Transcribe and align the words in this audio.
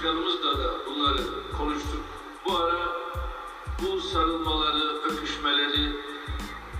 başkanımızla 0.00 0.58
da 0.58 0.86
bunları 0.86 1.52
konuştuk. 1.58 2.04
Bu 2.46 2.56
ara 2.56 2.86
bu 3.82 4.00
sarılmaları, 4.00 5.02
öpüşmeleri 5.10 5.92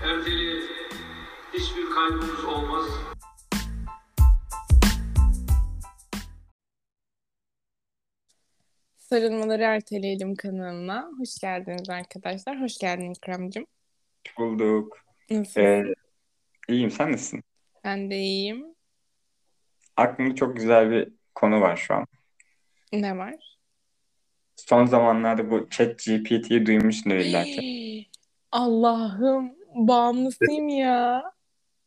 erteleyelim. 0.03 0.69
Hiçbir 1.53 1.89
kaybımız 1.89 2.45
olmaz. 2.45 2.85
Sarılmaları 8.97 9.63
erteleyelim 9.63 10.35
kanalına. 10.35 11.09
Hoş 11.19 11.39
geldiniz 11.41 11.89
arkadaşlar. 11.89 12.61
Hoş 12.61 12.77
geldin 12.77 13.11
İkramcığım. 13.11 13.65
Bulduk. 14.37 14.97
Nasılsın? 15.31 15.61
Ee, 15.61 15.93
iyiyim. 16.69 16.91
Sen 16.91 17.11
nasılsın? 17.11 17.43
Ben 17.83 18.11
de 18.11 18.15
iyiyim. 18.15 18.65
Aklımda 19.97 20.35
çok 20.35 20.55
güzel 20.55 20.91
bir 20.91 21.09
konu 21.35 21.61
var 21.61 21.77
şu 21.77 21.93
an. 21.93 22.07
Ne 22.93 23.17
var? 23.17 23.57
Son 24.55 24.85
zamanlarda 24.85 25.51
bu 25.51 25.69
ChatGPT'yi 25.69 26.65
duymuşsundur 26.65 27.15
illa 27.15 27.43
ki. 27.43 28.07
Allah'ım 28.51 29.51
bağımlısıyım 29.75 30.69
ya. 30.69 31.23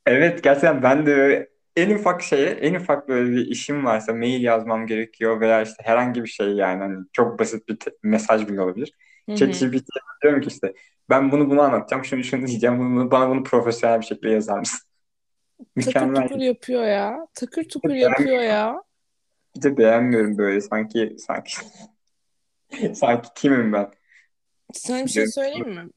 Evet 0.06 0.42
gerçekten 0.42 0.82
ben 0.82 1.06
de 1.06 1.48
en 1.76 1.94
ufak 1.94 2.22
şeye, 2.22 2.50
en 2.50 2.74
ufak 2.74 3.08
böyle 3.08 3.30
bir 3.30 3.46
işim 3.46 3.84
varsa 3.84 4.12
mail 4.12 4.42
yazmam 4.42 4.86
gerekiyor 4.86 5.40
veya 5.40 5.62
işte 5.62 5.82
herhangi 5.82 6.22
bir 6.22 6.28
şey 6.28 6.48
yani 6.48 6.82
hani 6.82 7.04
çok 7.12 7.38
basit 7.38 7.68
bir 7.68 7.78
mesaj 8.02 8.48
bile 8.48 8.60
olabilir. 8.60 8.92
Hı. 9.30 9.36
ChatGPT'ye 9.36 10.02
diyorum 10.22 10.40
ki 10.40 10.48
işte 10.48 10.74
ben 11.10 11.32
bunu 11.32 11.50
bunu 11.50 11.62
anlatacağım, 11.62 12.04
şunu 12.04 12.24
şunu 12.24 12.46
diyeceğim, 12.46 12.78
bunu, 12.78 13.10
bana 13.10 13.28
bunu 13.28 13.42
profesyonel 13.42 14.00
bir 14.00 14.06
şekilde 14.06 14.30
yazar 14.30 14.58
mısın? 14.58 14.80
Takır 15.58 15.86
Mükemmel. 15.86 16.28
tukur 16.28 16.40
yapıyor 16.40 16.84
ya. 16.84 17.26
Takır 17.34 17.64
tukur 17.64 17.90
yapıyor 17.90 18.42
ya. 18.42 18.82
Bir 19.56 19.62
de 19.62 19.76
beğenmiyorum 19.76 20.38
böyle 20.38 20.60
sanki 20.60 21.16
sanki 21.18 21.56
sanki 22.94 23.28
kimim 23.34 23.72
ben? 23.72 23.90
Sana 24.72 25.04
bir 25.04 25.10
şey 25.10 25.26
söyleyeyim 25.26 25.70
mi? 25.70 25.88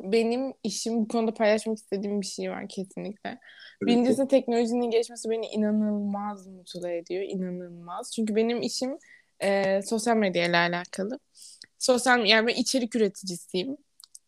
Benim 0.00 0.52
işim 0.62 0.96
bu 0.96 1.08
konuda 1.08 1.34
paylaşmak 1.34 1.78
istediğim 1.78 2.20
bir 2.20 2.26
şey 2.26 2.50
var 2.50 2.68
kesinlikle. 2.68 3.38
Birincisi 3.82 4.28
teknolojinin 4.28 4.90
gelişmesi 4.90 5.30
beni 5.30 5.46
inanılmaz 5.46 6.46
mutlu 6.46 6.88
ediyor. 6.88 7.22
İnanılmaz. 7.22 8.12
Çünkü 8.14 8.36
benim 8.36 8.62
işim 8.62 8.98
e, 9.40 9.82
sosyal 9.82 10.16
medya 10.16 10.46
ile 10.46 10.56
alakalı. 10.56 11.18
Sosyal 11.78 12.26
yani 12.26 12.46
ben 12.46 12.54
içerik 12.54 12.96
üreticisiyim. 12.96 13.76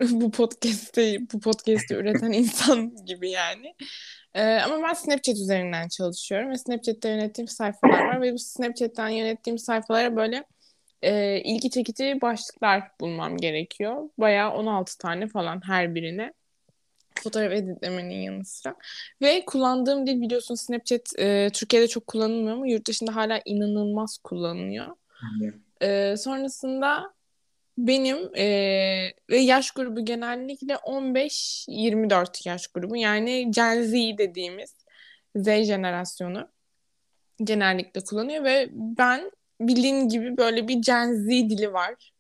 bu 0.11 0.31
podcast'i 0.31 1.19
bu 1.33 1.41
podcast'i 1.41 1.95
üreten 1.95 2.33
insan 2.43 3.05
gibi 3.07 3.31
yani. 3.31 3.75
E, 4.35 4.43
ama 4.43 4.89
ben 4.89 4.95
Snapchat 4.95 5.37
üzerinden 5.37 5.89
çalışıyorum 5.89 6.51
ve 6.51 6.59
Snapchat'te 6.59 7.09
yönettiğim 7.09 7.49
sayfalar 7.49 8.05
var 8.07 8.23
ve 8.23 8.33
bu 8.33 8.39
Snapchat'ten 8.39 9.09
yönettiğim 9.09 9.59
sayfalara 9.59 10.17
böyle 10.17 10.45
e, 11.03 11.41
ilgi 11.41 11.71
çekici 11.71 12.19
başlıklar 12.21 12.83
bulmam 13.01 13.37
gerekiyor. 13.37 14.11
Bayağı 14.19 14.53
16 14.53 14.99
tane 14.99 15.29
falan 15.29 15.61
her 15.67 15.95
birine. 15.95 16.33
Fotoğraf 17.23 17.53
editlemenin 17.53 18.21
yanı 18.23 18.45
sıra. 18.45 18.75
Ve 19.23 19.45
kullandığım 19.45 20.07
dil 20.07 20.21
biliyorsun 20.21 20.55
Snapchat 20.55 21.19
e, 21.19 21.51
Türkiye'de 21.53 21.89
çok 21.89 22.07
kullanılmıyor 22.07 22.57
ama 22.57 22.67
yurt 22.69 22.89
dışında 22.89 23.17
hala 23.17 23.41
inanılmaz 23.45 24.19
kullanılıyor. 24.19 24.87
E, 25.83 26.17
sonrasında 26.17 27.15
benim 27.79 28.37
e, 28.37 28.47
ve 29.31 29.39
yaş 29.39 29.71
grubu 29.71 30.05
genellikle 30.05 30.75
15-24 30.75 32.49
yaş 32.49 32.67
grubu 32.67 32.97
yani 32.97 33.51
Gen 33.51 33.83
Z 33.83 33.93
dediğimiz 33.93 34.75
Z 35.37 35.45
jenerasyonu 35.45 36.49
genellikle 37.45 38.01
kullanıyor 38.01 38.45
ve 38.45 38.69
ben 38.73 39.31
bildiğin 39.61 40.09
gibi 40.09 40.37
böyle 40.37 40.69
bir 40.69 40.75
Gen 40.75 41.15
Z 41.15 41.27
dili 41.29 41.73
var. 41.73 42.13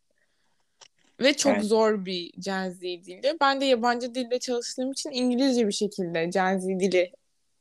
Ve 1.20 1.36
çok 1.36 1.52
Evet. 1.52 1.64
zor 1.64 2.04
bir 2.04 2.32
Gen 2.38 2.70
Z 2.70 2.80
dili. 2.80 3.36
Ben 3.40 3.60
de 3.60 3.64
yabancı 3.64 4.14
dilde 4.14 4.38
çalıştığım 4.38 4.92
için 4.92 5.10
İngilizce 5.10 5.66
bir 5.66 5.72
şekilde 5.72 6.24
Gen 6.24 6.58
Z 6.58 6.66
dili 6.66 7.12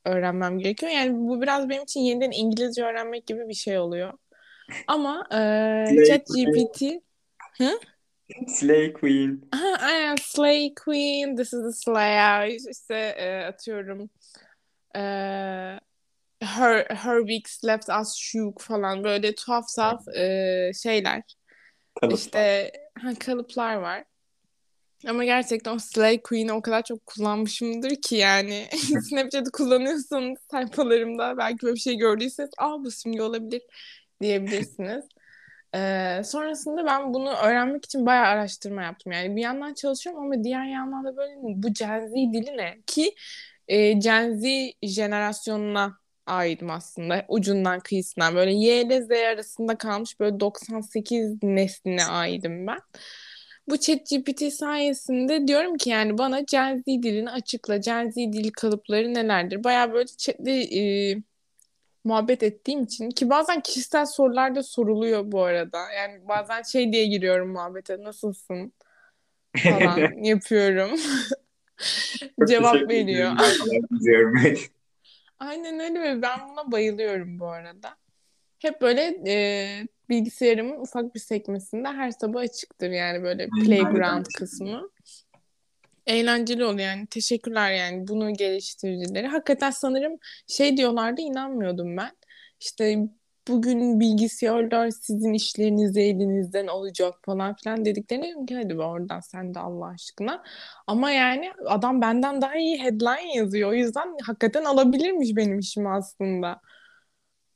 öğrenmem 0.06 0.60
gerekiyor. 0.60 0.92
Yani 0.92 1.28
bu 1.28 1.42
biraz 1.42 1.70
benim 1.70 1.84
için 1.84 2.00
yeniden 2.00 2.32
İngilizce 2.32 2.84
öğrenmek 2.84 3.28
gibi 3.28 3.50
bir 3.50 3.54
şey 3.54 3.80
oluyor. 3.80 4.14
Ama 4.88 5.28
e, 5.32 5.38
Slay 6.26 6.68
Slay 8.48 8.94
Queen. 8.94 9.42
Aha, 9.52 9.78
aynen 9.82 10.16
Slay 10.16 10.74
Queen, 10.86 11.36
This 11.36 11.54
is 11.54 11.62
the 11.64 11.72
Slayer, 11.72 12.48
işte 12.72 12.96
e, 12.96 13.46
atıyorum 13.46 14.10
e, 14.96 15.02
Her, 16.42 16.86
her 16.90 17.20
Weeks 17.20 17.66
Left 17.66 17.90
Us 17.90 18.16
Shook 18.16 18.62
falan 18.62 19.04
böyle 19.04 19.36
tuhaf 19.36 19.66
saf 19.68 20.08
e, 20.08 20.72
şeyler. 20.84 21.24
Kalıp. 22.02 22.18
İşte 22.18 22.72
ha, 23.02 23.10
kalıplar 23.20 23.76
var. 23.76 24.04
Ama 25.08 25.24
gerçekten 25.24 25.76
o 25.76 25.80
Slay 25.80 26.22
Queen'i 26.22 26.54
o 26.54 26.62
kadar 26.62 26.84
çok 26.84 27.06
kullanmışımdır 27.06 27.96
ki 27.96 28.16
yani 28.16 28.68
Snapchat'ı 29.10 29.52
kullanıyorsanız 29.52 30.40
sayfalarımda 30.52 31.38
belki 31.38 31.62
böyle 31.62 31.76
bir 31.76 31.80
şey 31.80 31.96
gördüyseniz 31.96 32.52
aa 32.58 32.84
bu 32.84 32.92
simge 32.92 33.22
olabilir 33.22 33.62
diyebilirsiniz. 34.22 35.06
Ee, 35.78 36.22
sonrasında 36.26 36.86
ben 36.86 37.14
bunu 37.14 37.30
öğrenmek 37.30 37.86
için 37.86 38.06
bayağı 38.06 38.26
araştırma 38.26 38.84
yaptım. 38.84 39.12
Yani 39.12 39.36
bir 39.36 39.42
yandan 39.42 39.74
çalışıyorum 39.74 40.22
ama 40.24 40.44
diğer 40.44 40.66
yandan 40.66 41.06
da 41.06 41.18
böyle 41.18 41.34
bu 41.42 41.74
Gen 41.74 42.08
Z 42.08 42.12
dili 42.14 42.58
ne? 42.58 42.78
Ki 42.88 43.16
e, 43.68 43.94
Gen 43.94 44.34
Z 44.34 44.44
jenerasyonuna 44.84 45.98
aitim 46.28 46.70
aslında. 46.72 47.26
Ucundan 47.30 47.80
kıyısından 47.80 48.36
böyle 48.36 48.54
Y 48.54 48.82
ile 48.82 49.02
Z 49.04 49.12
arasında 49.12 49.78
kalmış 49.78 50.20
böyle 50.20 50.40
98 50.40 51.44
nesline 51.44 52.06
aidim 52.06 52.68
ben. 52.68 52.80
Bu 53.68 53.78
ChatGPT 53.80 54.54
sayesinde 54.54 55.48
diyorum 55.48 55.78
ki 55.78 55.90
yani 55.90 56.18
bana 56.18 56.40
Gen 56.40 56.78
Z 56.78 56.86
dilini 56.88 57.30
açıkla. 57.32 57.78
Gen 57.78 58.10
Z 58.10 58.16
dil 58.16 58.52
kalıpları 58.52 59.14
nelerdir? 59.14 59.64
Bayağı 59.64 59.94
böyle 59.94 60.08
chat'le 60.18 60.48
e, 60.48 61.16
muhabbet 62.08 62.44
ettiğim 62.44 62.84
için 62.84 63.10
ki 63.10 63.30
bazen 63.30 63.62
kişisel 63.62 64.06
sorular 64.06 64.56
da 64.56 64.64
soruluyor 64.64 65.32
bu 65.32 65.44
arada. 65.44 65.92
Yani 65.92 66.28
bazen 66.28 66.62
şey 66.62 66.94
diye 66.94 67.06
giriyorum 67.06 67.50
muhabbete 67.50 68.04
nasılsın 68.04 68.74
falan 69.64 70.14
yapıyorum. 70.24 71.00
Cevap 72.48 72.90
veriyor. 72.90 73.32
Aynen 75.40 75.80
öyle 75.80 76.02
ve 76.02 76.22
ben 76.22 76.40
buna 76.50 76.72
bayılıyorum 76.72 77.40
bu 77.40 77.48
arada. 77.48 77.98
Hep 78.60 78.82
böyle 78.82 79.02
e, 79.28 79.88
bilgisayarımın 80.10 80.80
ufak 80.80 81.16
bir 81.16 81.20
sekmesinde 81.20 81.88
her 81.88 82.12
sabah 82.12 82.42
açıktır 82.42 82.90
yani 82.90 83.24
böyle 83.24 83.48
playground 83.66 84.26
kısmı. 84.38 84.90
Eğlenceli 86.08 86.66
oluyor 86.66 86.88
yani. 86.90 87.08
Teşekkürler 87.08 87.72
yani 87.72 88.08
bunu 88.08 88.34
geliştiricileri. 88.34 89.28
Hakikaten 89.28 89.72
sanırım 89.72 90.14
şey 90.48 90.78
diyorlardı 90.78 91.22
inanmıyordum 91.22 91.98
ben. 91.98 92.12
İşte 92.60 92.98
bugün 93.48 94.00
bilgisayarlar 94.00 94.90
sizin 94.90 95.34
işlerinizi 95.34 96.02
elinizden 96.02 96.68
alacak 96.68 97.14
falan 97.26 97.56
filan 97.56 97.86
dediklerine 97.86 98.28
dedim 98.30 98.46
ki 98.46 98.56
hadi 98.56 98.78
be 98.78 98.82
oradan 98.82 99.20
sen 99.20 99.54
de 99.54 99.60
Allah 99.60 99.88
aşkına. 99.88 100.44
Ama 100.88 101.12
yani 101.12 101.52
adam 101.66 102.02
benden 102.02 102.42
daha 102.42 102.56
iyi 102.56 102.84
headline 102.84 103.36
yazıyor. 103.36 103.70
O 103.70 103.74
yüzden 103.74 104.16
hakikaten 104.24 104.64
alabilirmiş 104.66 105.36
benim 105.36 105.60
işimi 105.60 105.90
aslında. 105.90 106.48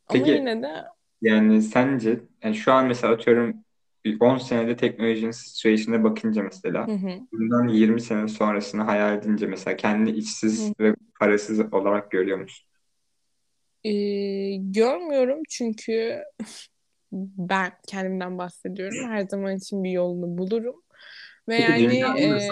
Ama 0.08 0.26
Peki, 0.26 0.32
yine 0.32 0.62
de 0.64 0.84
Yani 1.22 1.62
sence 1.62 2.20
yani 2.44 2.56
şu 2.56 2.74
an 2.74 2.86
mesela 2.88 3.14
atıyorum 3.14 3.64
10 4.20 4.38
senede 4.38 4.76
teknolojinin 4.76 5.32
situation'e 5.32 6.04
bakınca 6.04 6.44
mesela 6.44 6.88
hı 6.88 6.92
hı. 6.92 7.20
bundan 7.32 7.68
20 7.68 8.02
sene 8.02 8.28
sonrasını 8.28 8.82
hayal 8.82 9.18
edince 9.18 9.48
mesela 9.48 9.78
kendini 9.78 10.18
işsiz 10.18 10.70
Hı. 10.70 10.74
ve 10.80 10.96
parasız 11.20 11.74
olarak 11.74 12.12
görüyor 12.12 12.38
musun? 12.38 12.68
Ee, 13.84 14.56
görmüyorum 14.56 15.40
çünkü 15.50 16.24
ben 17.12 17.72
kendimden 17.88 18.38
bahsediyorum. 18.38 19.10
Her 19.10 19.22
zaman 19.22 19.58
için 19.58 19.84
bir 19.84 19.92
yolunu 19.92 20.38
bulurum. 20.38 20.76
Ve 21.50 21.56
yani 21.56 21.98
e, 22.20 22.50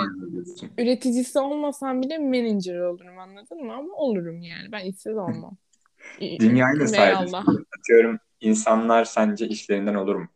üreticisi 0.77 1.39
olmasam 1.39 2.01
bile 2.01 2.18
manager 2.18 2.79
olurum 2.79 3.19
anladın 3.19 3.65
mı? 3.65 3.74
Ama 3.74 3.94
olurum 3.94 4.41
yani. 4.41 4.71
Ben 4.71 4.85
işsiz 4.85 5.18
olmam. 5.18 5.57
Dünyayı 6.39 6.79
Eyvallah. 6.79 6.97
hallediyorsun? 6.97 7.65
Atıyorum 7.79 8.19
insanlar 8.41 9.03
sence 9.06 9.47
işlerinden 9.47 9.95
olur 9.95 10.15
mu? 10.15 10.27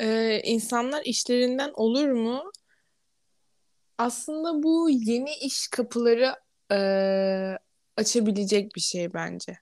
Ee, 0.00 0.40
insanlar 0.44 1.02
işlerinden 1.04 1.70
olur 1.74 2.08
mu? 2.08 2.52
Aslında 3.98 4.62
bu 4.62 4.90
yeni 4.90 5.34
iş 5.34 5.68
kapıları 5.68 6.34
e, 6.72 6.78
açabilecek 7.96 8.74
bir 8.76 8.80
şey 8.80 9.14
bence. 9.14 9.58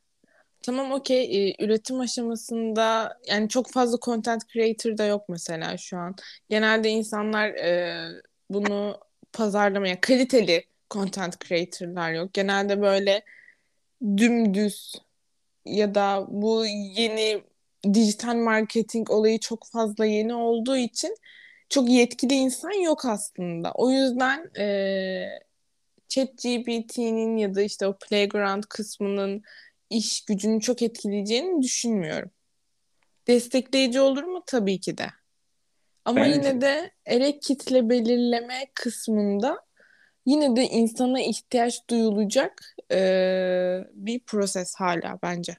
Tamam 0.62 0.92
okey 0.92 1.48
e, 1.48 1.54
üretim 1.64 2.00
aşamasında 2.00 3.18
yani 3.26 3.48
çok 3.48 3.70
fazla 3.70 3.98
content 3.98 4.48
creator 4.48 4.98
da 4.98 5.04
yok 5.04 5.28
mesela 5.28 5.76
şu 5.76 5.96
an. 5.98 6.14
Genelde 6.48 6.88
insanlar 6.88 7.48
e, 7.48 8.06
bunu 8.50 9.00
pazarlamaya 9.32 10.00
kaliteli 10.00 10.64
content 10.90 11.44
creator'lar 11.44 12.12
yok. 12.12 12.34
Genelde 12.34 12.80
böyle 12.80 13.22
dümdüz 14.16 14.94
ya 15.64 15.94
da 15.94 16.26
bu 16.28 16.66
yeni 16.66 17.42
dijital 17.84 18.34
marketing 18.34 19.10
olayı 19.10 19.38
çok 19.38 19.66
fazla 19.66 20.06
yeni 20.06 20.34
olduğu 20.34 20.76
için 20.76 21.16
çok 21.68 21.88
yetkili 21.90 22.34
insan 22.34 22.82
yok 22.82 23.04
aslında. 23.04 23.72
O 23.74 23.90
yüzden 23.90 24.50
e, 24.58 25.26
ChatGPT'nin 26.08 27.36
ya 27.36 27.54
da 27.54 27.62
işte 27.62 27.86
o 27.86 27.98
playground 27.98 28.62
kısmının 28.68 29.42
iş 29.90 30.24
gücünü 30.24 30.60
çok 30.60 30.82
etkileyeceğini 30.82 31.62
düşünmüyorum. 31.62 32.30
Destekleyici 33.26 34.00
olur 34.00 34.22
mu? 34.22 34.42
Tabii 34.46 34.80
ki 34.80 34.98
de. 34.98 35.06
Ama 36.04 36.20
Bence- 36.20 36.30
yine 36.30 36.60
de 36.60 36.90
ele 37.06 37.38
kitle 37.38 37.88
belirleme 37.88 38.66
kısmında 38.74 39.66
yine 40.26 40.56
de 40.56 40.64
insana 40.64 41.20
ihtiyaç 41.20 41.88
duyulacak 41.90 42.74
e, 42.92 42.98
bir 43.92 44.20
proses 44.20 44.74
hala 44.74 45.18
bence. 45.22 45.56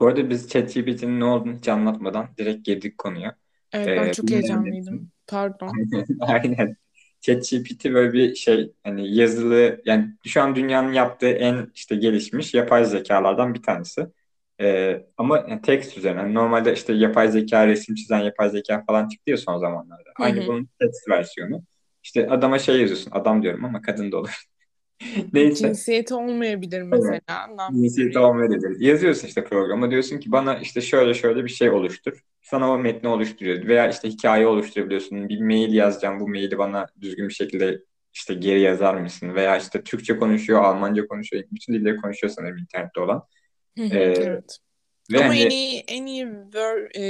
Bu 0.00 0.06
arada 0.06 0.30
biz 0.30 0.48
ChatGPT'nin 0.48 1.20
ne 1.20 1.24
olduğunu 1.24 1.54
hiç 1.56 1.68
anlatmadan 1.68 2.28
direkt 2.38 2.66
girdik 2.66 2.98
konuya. 2.98 3.36
Evet 3.72 3.96
ben 3.96 4.08
Ee, 4.08 4.10
çok 4.10 4.30
bilmeyen 4.30 4.66
heyecanlıydım. 4.70 5.12
Pardon. 5.26 5.84
Aynen. 6.20 6.76
ChatGPT 7.20 7.84
böyle 7.84 8.12
bir 8.12 8.34
şey 8.34 8.72
hani 8.84 9.14
yazılı 9.16 9.82
yani 9.84 10.14
şu 10.26 10.42
an 10.42 10.56
dünyanın 10.56 10.92
yaptığı 10.92 11.28
en 11.28 11.70
işte 11.74 11.96
gelişmiş 11.96 12.54
yapay 12.54 12.84
zekalardan 12.84 13.54
bir 13.54 13.62
tanesi. 13.62 14.06
Ee, 14.60 15.06
ama 15.16 15.36
yani 15.48 15.62
text 15.62 15.98
üzerine. 15.98 16.20
Hani 16.20 16.34
normalde 16.34 16.72
işte 16.72 16.92
yapay 16.92 17.28
zeka, 17.30 17.66
resim 17.66 17.94
çizen 17.94 18.18
yapay 18.20 18.50
zeka 18.50 18.84
falan 18.86 19.08
çıktı 19.08 19.30
ya 19.30 19.36
son 19.36 19.58
zamanlarda. 19.58 20.10
Hı 20.18 20.22
Aynı 20.22 20.46
hı. 20.46 20.46
bunun 20.46 20.68
text 20.80 21.08
versiyonu. 21.08 21.62
İşte 22.02 22.30
adama 22.30 22.58
şey 22.58 22.80
yazıyorsun. 22.80 23.10
Adam 23.10 23.42
diyorum 23.42 23.64
ama 23.64 23.82
kadın 23.82 24.12
da 24.12 24.16
olur. 24.18 24.44
Neyse. 25.32 25.66
Cinsiyeti 25.66 26.14
olmayabilir 26.14 26.82
mesela. 26.82 27.46
Ne 27.70 27.82
Cinsiyeti 27.82 28.18
olmayabilir. 28.18 28.80
Yazıyorsun 28.80 29.28
işte 29.28 29.44
programa 29.44 29.90
diyorsun 29.90 30.18
ki 30.18 30.32
bana 30.32 30.58
işte 30.58 30.80
şöyle 30.80 31.14
şöyle 31.14 31.44
bir 31.44 31.50
şey 31.50 31.70
oluştur. 31.70 32.24
Sana 32.42 32.72
o 32.72 32.78
metni 32.78 33.08
oluşturuyor. 33.08 33.66
Veya 33.66 33.88
işte 33.90 34.08
hikaye 34.08 34.46
oluşturabiliyorsun. 34.46 35.28
Bir 35.28 35.40
mail 35.40 35.72
yazacağım. 35.72 36.20
Bu 36.20 36.28
maili 36.28 36.58
bana 36.58 36.86
düzgün 37.00 37.28
bir 37.28 37.34
şekilde 37.34 37.80
işte 38.14 38.34
geri 38.34 38.60
yazar 38.60 38.94
mısın? 38.94 39.34
Veya 39.34 39.56
işte 39.58 39.82
Türkçe 39.82 40.16
konuşuyor, 40.18 40.62
Almanca 40.64 41.06
konuşuyor. 41.06 41.44
Bütün 41.52 41.74
dilleri 41.74 41.96
konuşuyor 41.96 42.32
sanırım 42.36 42.58
internette 42.58 43.00
olan. 43.00 43.22
Ee, 43.76 43.86
evet. 43.96 44.58
Ve 45.12 45.18
Ama 45.18 45.28
hani 45.28 45.40
en 45.40 45.50
iyi 45.50 45.84
en 45.88 46.06
iyi 46.06 46.26
ver- 46.26 46.90
e, 46.96 47.04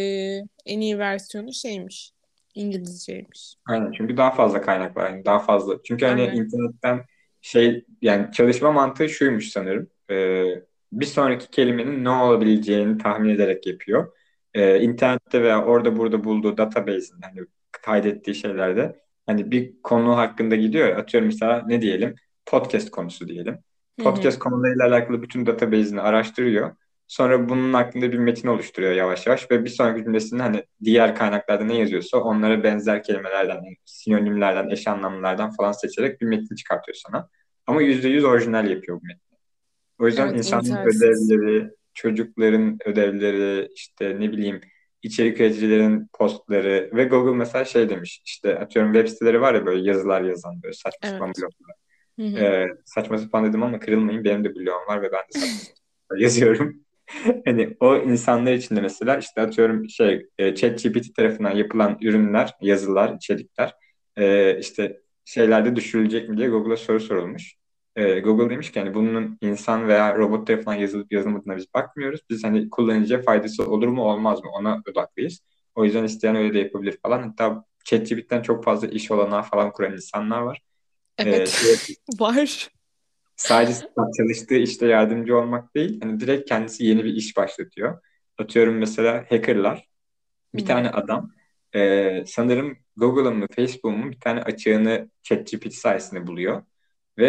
en 0.66 0.81
iyi 0.81 0.98
versiyonu 0.98 1.52
şeymiş. 1.52 2.12
İngilizceymiş. 2.54 3.54
aynen 3.66 3.92
çünkü 3.92 4.16
daha 4.16 4.31
fazla 4.31 4.60
kaynak 4.62 4.96
var. 4.96 5.10
Yani 5.10 5.25
daha 5.25 5.38
fazla. 5.38 5.82
Çünkü 5.84 6.06
hani 6.06 6.22
Aynen. 6.22 6.37
internetten 6.37 7.04
şey 7.40 7.84
yani 8.02 8.32
çalışma 8.32 8.72
mantığı 8.72 9.08
şuymuş 9.08 9.48
sanırım. 9.48 9.88
Ee, 10.10 10.44
bir 10.92 11.06
sonraki 11.06 11.50
kelimenin 11.50 12.04
ne 12.04 12.10
olabileceğini 12.10 12.98
tahmin 12.98 13.28
ederek 13.28 13.66
yapıyor. 13.66 14.12
Ee, 14.54 14.81
internette 14.81 15.42
veya 15.42 15.64
orada 15.64 15.96
burada 15.96 16.25
bulduğu 16.25 16.56
database'in 16.56 17.22
hani 17.22 17.46
kaydettiği 17.72 18.34
şeylerde 18.34 19.02
hani 19.26 19.50
bir 19.50 19.82
konu 19.82 20.16
hakkında 20.16 20.56
gidiyor 20.56 20.96
atıyorum 20.96 21.26
mesela 21.26 21.64
ne 21.66 21.82
diyelim 21.82 22.14
podcast 22.46 22.90
konusu 22.90 23.28
diyelim. 23.28 23.58
Podcast 24.04 24.38
konularıyla 24.38 24.87
alakalı 24.87 25.22
bütün 25.22 25.46
database'ini 25.46 26.00
araştırıyor. 26.00 26.76
Sonra 27.11 27.49
bunun 27.49 27.73
hakkında 27.73 28.12
bir 28.12 28.19
metin 28.19 28.49
oluşturuyor 28.49 28.93
yavaş 28.93 29.27
yavaş 29.27 29.51
ve 29.51 29.65
bir 29.65 29.71
sonraki 29.71 30.05
cümlesinde 30.05 30.43
hani 30.43 30.65
diğer 30.85 31.15
kaynaklarda 31.15 31.65
ne 31.65 31.79
yazıyorsa 31.79 32.19
onlara 32.19 32.65
benzer 32.65 33.03
kelimelerden, 33.03 33.61
sinonimlerden, 33.85 34.71
eş 34.71 34.89
anlamlılardan 34.89 35.51
falan 35.51 35.73
seçerek 35.73 36.21
bir 36.21 36.27
metin 36.27 36.55
çıkartıyor 36.55 36.97
sana. 37.07 37.29
Ama 37.67 37.83
%100 37.83 38.25
orijinal 38.25 38.71
yapıyor 38.71 39.01
bu 39.01 39.07
metni. 39.07 39.39
O 39.99 40.07
yüzden 40.07 40.27
Evet, 40.27 40.39
insanların 40.39 40.87
ödevleri, 40.87 41.71
çocukların 41.95 42.79
ödevleri, 42.85 43.69
işte 43.75 44.21
ne 44.21 44.33
bileyim 44.33 44.61
içerik 45.03 45.41
üreticilerin 45.41 46.09
postları 46.12 46.91
ve 46.95 47.05
Google 47.05 47.37
mesela 47.37 47.65
şey 47.65 47.89
demiş 47.89 48.23
işte 48.25 48.59
atıyorum 48.59 48.93
web 48.93 49.09
siteleri 49.09 49.41
var 49.41 49.55
ya 49.55 49.67
böyle 49.67 49.89
yazılar 49.89 50.23
yazan 50.23 50.62
böyle 50.62 50.75
saçma 50.75 51.09
sapan 51.09 51.27
Evet. 51.27 51.37
bloglar. 51.39 51.77
Hı 52.19 52.39
hı. 52.39 52.45
Ee, 52.45 52.69
saçma 52.85 53.19
sapan 53.19 53.45
dedim 53.45 53.62
ama 53.62 53.81
kırılmayın 53.81 54.25
benim 54.25 54.45
de 54.45 54.55
blogum 54.55 54.87
var 54.89 55.03
ve 55.03 55.12
ben 55.12 55.21
de 55.21 55.39
saçma 55.39 55.47
sapan 55.47 56.17
yazıyorum. 56.19 56.89
Hani 57.45 57.77
o 57.81 57.97
insanlar 57.97 58.53
için 58.53 58.77
de 58.77 58.81
mesela 58.81 59.17
işte 59.17 59.41
atıyorum 59.41 59.89
şey 59.89 60.27
e, 60.39 60.55
ChatGPT 60.55 61.15
tarafından 61.17 61.51
yapılan 61.57 61.99
ürünler, 62.01 62.51
yazılar, 62.61 63.15
içerikler 63.15 63.75
e, 64.17 64.59
işte 64.59 65.01
şeylerde 65.25 65.77
düşürülecek 65.77 66.29
mi 66.29 66.37
diye 66.37 66.49
Google'a 66.49 66.77
soru 66.77 67.01
sorulmuş. 67.01 67.55
E, 67.97 68.21
Google 68.21 68.51
demiş 68.51 68.73
ki 68.73 68.81
hani 68.81 68.95
bunun 68.95 69.39
insan 69.41 69.89
veya 69.89 70.17
robot 70.17 70.47
tarafından 70.47 70.75
yazılıp 70.75 71.12
yazılmadığına 71.12 71.57
biz 71.57 71.75
bakmıyoruz. 71.75 72.21
Biz 72.31 72.45
hani 72.45 72.71
kullanıcıya 72.71 73.23
faydası 73.23 73.71
olur 73.71 73.89
mu 73.89 74.03
olmaz 74.03 74.45
mı 74.45 74.51
ona 74.51 74.83
odaklıyız. 74.91 75.41
O 75.75 75.85
yüzden 75.85 76.05
isteyen 76.05 76.37
öyle 76.37 76.55
de 76.55 76.59
yapabilir 76.59 76.99
falan. 77.03 77.23
Hatta 77.23 77.65
ChatGPT'den 77.85 78.43
çok 78.43 78.65
fazla 78.65 78.89
iş 78.89 79.11
olanağı 79.11 79.43
falan 79.43 79.73
kuran 79.73 79.93
insanlar 79.93 80.41
var. 80.41 80.62
Evet. 81.19 81.49
şey- 81.49 81.97
Var. 82.21 82.69
Sadece 83.40 83.75
çalıştığı 84.16 84.54
işte 84.54 84.87
yardımcı 84.87 85.37
olmak 85.37 85.75
değil, 85.75 86.00
hani 86.02 86.20
direkt 86.20 86.48
kendisi 86.48 86.84
yeni 86.84 87.04
bir 87.04 87.14
iş 87.14 87.37
başlatıyor. 87.37 88.02
Atıyorum 88.38 88.78
mesela 88.78 89.25
hackerlar, 89.28 89.88
bir 90.54 90.62
Hı. 90.62 90.66
tane 90.66 90.90
adam 90.90 91.31
e, 91.75 92.25
sanırım 92.26 92.78
Google'ın 92.96 93.37
mı 93.37 93.46
Facebook'un 93.56 93.98
mu 93.98 94.10
bir 94.10 94.20
tane 94.20 94.42
açığını 94.42 95.10
ChatGPT 95.22 95.75
sayesinde 95.75 96.26
buluyor 96.26 96.62
ve 97.19 97.28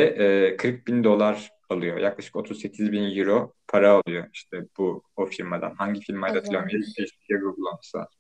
e, 0.54 0.58
40 0.58 0.88
bin 0.88 1.04
dolar 1.04 1.52
alıyor. 1.70 1.98
Yaklaşık 1.98 2.36
38 2.36 2.92
bin 2.92 3.18
euro 3.18 3.54
para 3.68 3.92
alıyor 3.92 4.28
işte 4.34 4.58
bu 4.78 5.04
o 5.16 5.26
firmadan. 5.26 5.76
Hangi 5.76 6.02
firmaydı 6.02 6.36
hatırlamıyorum. 6.38 6.76
Azalmış. 6.76 6.98
Ya 7.00 7.06
Facebook 7.06 7.30
ya 7.30 7.38
Google 7.38 7.70
olması 7.70 7.98
lazım. 7.98 8.20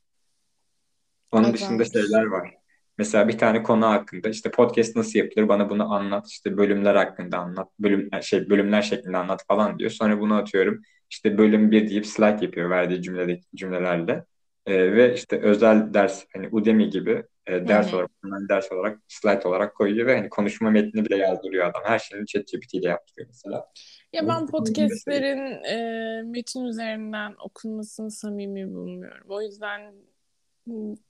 Onun 1.31 1.53
dışında 1.53 1.83
Azalmış. 1.83 1.91
şeyler 1.91 2.25
var. 2.25 2.61
Mesela 2.97 3.27
bir 3.27 3.38
tane 3.38 3.63
konu 3.63 3.85
hakkında 3.85 4.29
işte 4.29 4.51
podcast 4.51 4.95
nasıl 4.95 5.19
yapılır 5.19 5.47
bana 5.47 5.69
bunu 5.69 5.93
anlat 5.93 6.27
işte 6.29 6.57
bölümler 6.57 6.95
hakkında 6.95 7.38
anlat 7.38 7.67
bölüm 7.79 8.09
şey 8.21 8.49
bölümler 8.49 8.81
şeklinde 8.81 9.17
anlat 9.17 9.45
falan 9.47 9.79
diyor. 9.79 9.91
Sonra 9.91 10.19
bunu 10.19 10.35
atıyorum 10.35 10.81
işte 11.09 11.38
bölüm 11.38 11.71
bir 11.71 11.89
deyip 11.89 12.05
slide 12.05 12.45
yapıyor 12.45 12.69
verdiği 12.69 13.01
cümledeki 13.01 13.43
cümlelerle. 13.55 14.25
Ee, 14.65 14.93
ve 14.93 15.13
işte 15.13 15.39
özel 15.41 15.93
ders 15.93 16.25
hani 16.33 16.49
Udemy 16.51 16.89
gibi 16.89 17.23
e, 17.47 17.67
ders 17.67 17.91
hı. 17.91 17.95
olarak 17.95 18.11
online 18.25 18.49
ders 18.49 18.71
olarak 18.71 18.99
slide 19.07 19.47
olarak 19.47 19.75
koyuyor 19.75 20.07
ve 20.07 20.17
hani 20.17 20.29
konuşma 20.29 20.69
metnini 20.69 21.05
bile 21.05 21.17
yazdırıyor 21.17 21.65
adam. 21.65 21.81
Her 21.85 21.99
şeyini 21.99 22.27
ChatGPT 22.27 22.73
ile 22.73 22.88
yaptırıyor 22.89 23.27
mesela. 23.27 23.65
Ya 24.13 24.27
ben 24.27 24.47
podcastlerin 24.47 25.63
e, 25.63 26.21
metin 26.23 26.65
üzerinden 26.65 27.36
okunmasını 27.45 28.12
samimi 28.12 28.74
bulmuyorum. 28.74 29.27
O 29.29 29.41
yüzden 29.41 29.93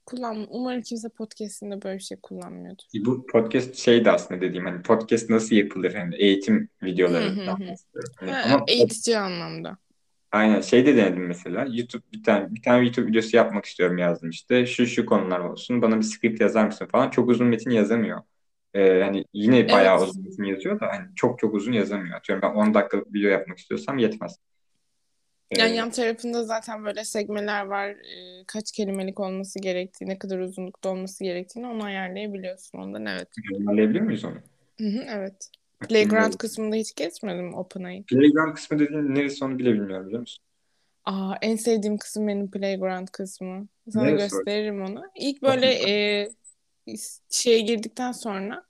kullan 0.06 0.46
umarım 0.50 0.82
kimse 0.82 1.08
podcast'inde 1.08 1.82
böyle 1.82 1.98
bir 1.98 2.02
şey 2.02 2.18
kullanmıyordur. 2.22 2.84
Bu 3.06 3.26
podcast 3.26 3.74
şeydi 3.74 4.10
aslında 4.10 4.40
dediğim 4.40 4.66
hani 4.66 4.82
podcast 4.82 5.30
nasıl 5.30 5.56
yapılır 5.56 5.94
hani 5.94 6.16
eğitim 6.16 6.68
bahsediyorum. 6.82 7.46
Hani 8.16 8.32
Ha, 8.32 8.54
ama 8.54 8.64
eğitici 8.68 9.18
anlamda. 9.18 9.78
Aynen 10.32 10.60
şey 10.60 10.86
de 10.86 10.96
denedim 10.96 11.26
mesela. 11.26 11.66
YouTube 11.70 12.02
bir 12.12 12.22
tane 12.22 12.54
bir 12.54 12.62
tane 12.62 12.84
YouTube 12.84 13.06
videosu 13.06 13.36
yapmak 13.36 13.64
istiyorum 13.64 13.98
yazdım 13.98 14.30
işte. 14.30 14.66
Şu 14.66 14.86
şu 14.86 15.06
konular 15.06 15.40
olsun. 15.40 15.82
Bana 15.82 15.96
bir 15.96 16.02
script 16.02 16.40
yazar 16.40 16.66
mısın 16.66 16.86
falan. 16.92 17.10
Çok 17.10 17.28
uzun 17.28 17.46
metin 17.46 17.70
yazamıyor. 17.70 18.20
Ee, 18.74 19.00
hani 19.02 19.24
yine 19.34 19.68
bayağı 19.68 19.98
Evet. 19.98 20.08
uzun 20.08 20.24
metin 20.24 20.44
yazıyor 20.44 20.80
da 20.80 20.86
hani 20.86 21.14
çok 21.16 21.38
çok 21.38 21.54
uzun 21.54 21.72
yazamıyor. 21.72 22.16
Atıyorum 22.16 22.42
ben 22.42 22.54
10 22.54 22.74
dakikalık 22.74 23.14
video 23.14 23.30
yapmak 23.30 23.58
istiyorsam 23.58 23.98
yetmez. 23.98 24.38
Ee, 25.52 25.60
Yani 25.60 25.76
yan 25.76 25.90
tarafında 25.90 26.44
zaten 26.44 26.84
böyle 26.84 27.04
sekmeler 27.04 27.64
var. 27.64 27.88
E, 27.88 28.44
kaç 28.46 28.72
kelimelik 28.72 29.20
olması 29.20 29.58
gerektiği, 29.58 30.06
ne 30.06 30.18
kadar 30.18 30.38
uzunlukta 30.38 30.88
olması 30.88 31.24
gerektiğini 31.24 31.66
onu 31.66 31.84
ayarlayabiliyorsun. 31.84 32.78
Ondan 32.78 33.06
evet. 33.06 33.28
anlayabiliyor 33.68 34.04
muyuz 34.04 34.24
onu? 34.24 34.34
Hı 34.80 34.84
hı, 34.84 35.04
evet. 35.08 35.50
Bak, 35.82 35.88
Playground 35.88 36.34
kısmında 36.34 36.76
hiç 36.76 36.94
geçmedim 36.94 37.54
OpenAI. 37.54 38.02
Playground 38.02 38.54
kısmı 38.54 38.78
dediğin 38.78 39.14
neresi 39.14 39.44
onu 39.44 39.58
bile 39.58 39.72
bilmiyorum 39.72 40.06
biliyor 40.06 40.20
musun? 40.20 40.44
Aa, 41.04 41.34
en 41.42 41.56
sevdiğim 41.56 41.98
kısım 41.98 42.28
benim 42.28 42.50
playground 42.50 43.08
kısmı. 43.12 43.68
Sana 43.90 44.04
Neresi 44.04 44.22
gösteririm 44.22 44.82
onu. 44.82 45.02
İlk 45.16 45.42
böyle 45.42 45.90
e, 45.90 46.28
şeye 47.30 47.60
girdikten 47.60 48.12
sonra 48.12 48.64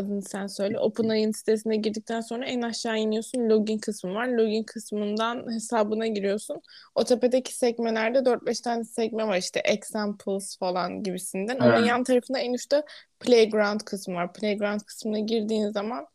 adını 0.00 0.22
sen 0.22 0.46
söyle. 0.46 0.78
OpenAI'nin 0.78 1.32
sitesine 1.32 1.76
girdikten 1.76 2.20
sonra 2.20 2.46
en 2.46 2.62
aşağı 2.62 2.98
iniyorsun. 2.98 3.48
Login 3.50 3.78
kısmı 3.78 4.14
var. 4.14 4.28
Login 4.28 4.62
kısmından 4.64 5.52
hesabına 5.54 6.06
giriyorsun. 6.06 6.60
O 6.94 7.04
tepedeki 7.04 7.54
sekmelerde 7.56 8.18
4-5 8.24 8.60
tane 8.62 8.84
sekme 8.84 9.26
var 9.26 9.36
işte 9.38 9.60
examples 9.60 10.58
falan 10.58 11.02
gibisinden. 11.02 11.56
Onun 11.56 11.70
Ha. 11.72 11.86
yan 11.86 12.04
tarafında 12.04 12.38
en 12.38 12.52
üstte 12.54 12.82
playground 13.20 13.80
kısmı 13.80 14.14
var. 14.14 14.32
Playground 14.32 14.80
kısmına 14.80 15.18
girdiğin 15.18 15.70
zaman 15.70 16.06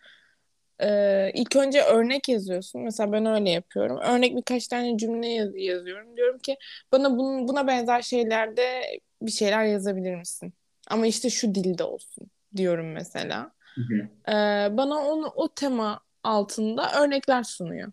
e, 0.80 1.32
ilk 1.34 1.56
önce 1.56 1.82
örnek 1.82 2.30
yazıyorsun. 2.30 2.82
Mesela 2.82 3.12
ben 3.12 3.26
öyle 3.26 3.50
yapıyorum. 3.50 3.98
Örnek 3.98 4.36
birkaç 4.38 4.68
tane 4.68 4.98
cümle 4.98 5.28
yaz- 5.28 5.56
yazıyorum. 5.56 6.18
Diyorum 6.18 6.40
ki 6.40 6.58
bana 6.92 7.18
bunun, 7.18 7.48
buna 7.48 7.68
benzer 7.68 8.02
şeylerde 8.02 8.82
bir 9.22 9.32
şeyler 9.32 9.64
yazabilir 9.66 10.16
misin? 10.16 10.54
Ama 10.88 11.08
işte 11.08 11.30
şu 11.30 11.56
dilde 11.56 11.84
olsun 11.84 12.28
diyorum 12.56 12.92
mesela. 12.92 13.52
Hı 13.76 13.82
hı. 13.82 14.32
Ee, 14.32 14.78
bana 14.78 14.98
onu 14.98 15.28
o 15.36 15.54
tema 15.54 16.00
altında 16.24 16.92
örnekler 17.02 17.44
sunuyor. 17.44 17.92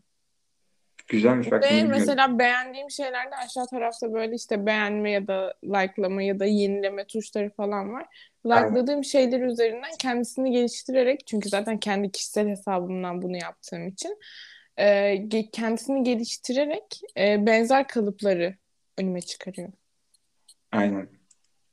Güzelmiş 1.08 1.50
bak. 1.50 1.64
Ve 1.64 1.82
mesela 1.82 2.38
beğendiğim 2.38 2.90
şeylerde 2.90 3.36
aşağı 3.36 3.66
tarafta 3.66 4.12
böyle 4.12 4.34
işte 4.34 4.66
beğenme 4.66 5.10
ya 5.10 5.26
da 5.26 5.54
likelama 5.64 6.22
ya 6.22 6.38
da 6.38 6.44
yenileme 6.44 7.06
tuşları 7.06 7.50
falan 7.50 7.92
var. 7.92 8.06
Likeladığım 8.46 9.04
şeyler 9.04 9.40
üzerinden 9.40 9.90
kendisini 9.98 10.50
geliştirerek 10.50 11.26
çünkü 11.26 11.48
zaten 11.48 11.78
kendi 11.78 12.10
kişisel 12.10 12.48
hesabımdan 12.48 13.22
bunu 13.22 13.36
yaptığım 13.36 13.88
için 13.88 14.18
e, 14.76 15.28
kendisini 15.52 16.02
geliştirerek 16.02 17.00
e, 17.18 17.46
benzer 17.46 17.88
kalıpları 17.88 18.56
önüme 18.98 19.20
çıkarıyor. 19.20 19.72
Aynen. 20.72 21.08